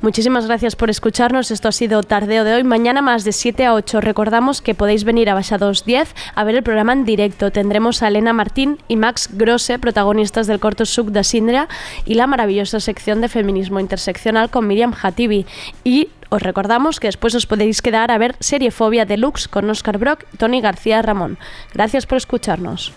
[0.00, 1.50] Muchísimas gracias por escucharnos.
[1.50, 2.64] Esto ha sido Tardeo de hoy.
[2.64, 4.00] Mañana más de 7 a 8.
[4.00, 7.50] Recordamos que podéis venir a Baixados 10 a ver el programa en directo.
[7.50, 11.68] Tendremos a Elena Martín y Max Grosse, protagonistas del corto Suc de Sindra,
[12.04, 15.46] y la maravillosa sección de feminismo interseccional con Miriam Hatibi.
[15.84, 20.24] Y os recordamos que después os podéis quedar a ver Seriefobia Deluxe con Oscar Brock
[20.34, 21.38] y Tony García Ramón.
[21.72, 22.92] Gracias por escucharnos.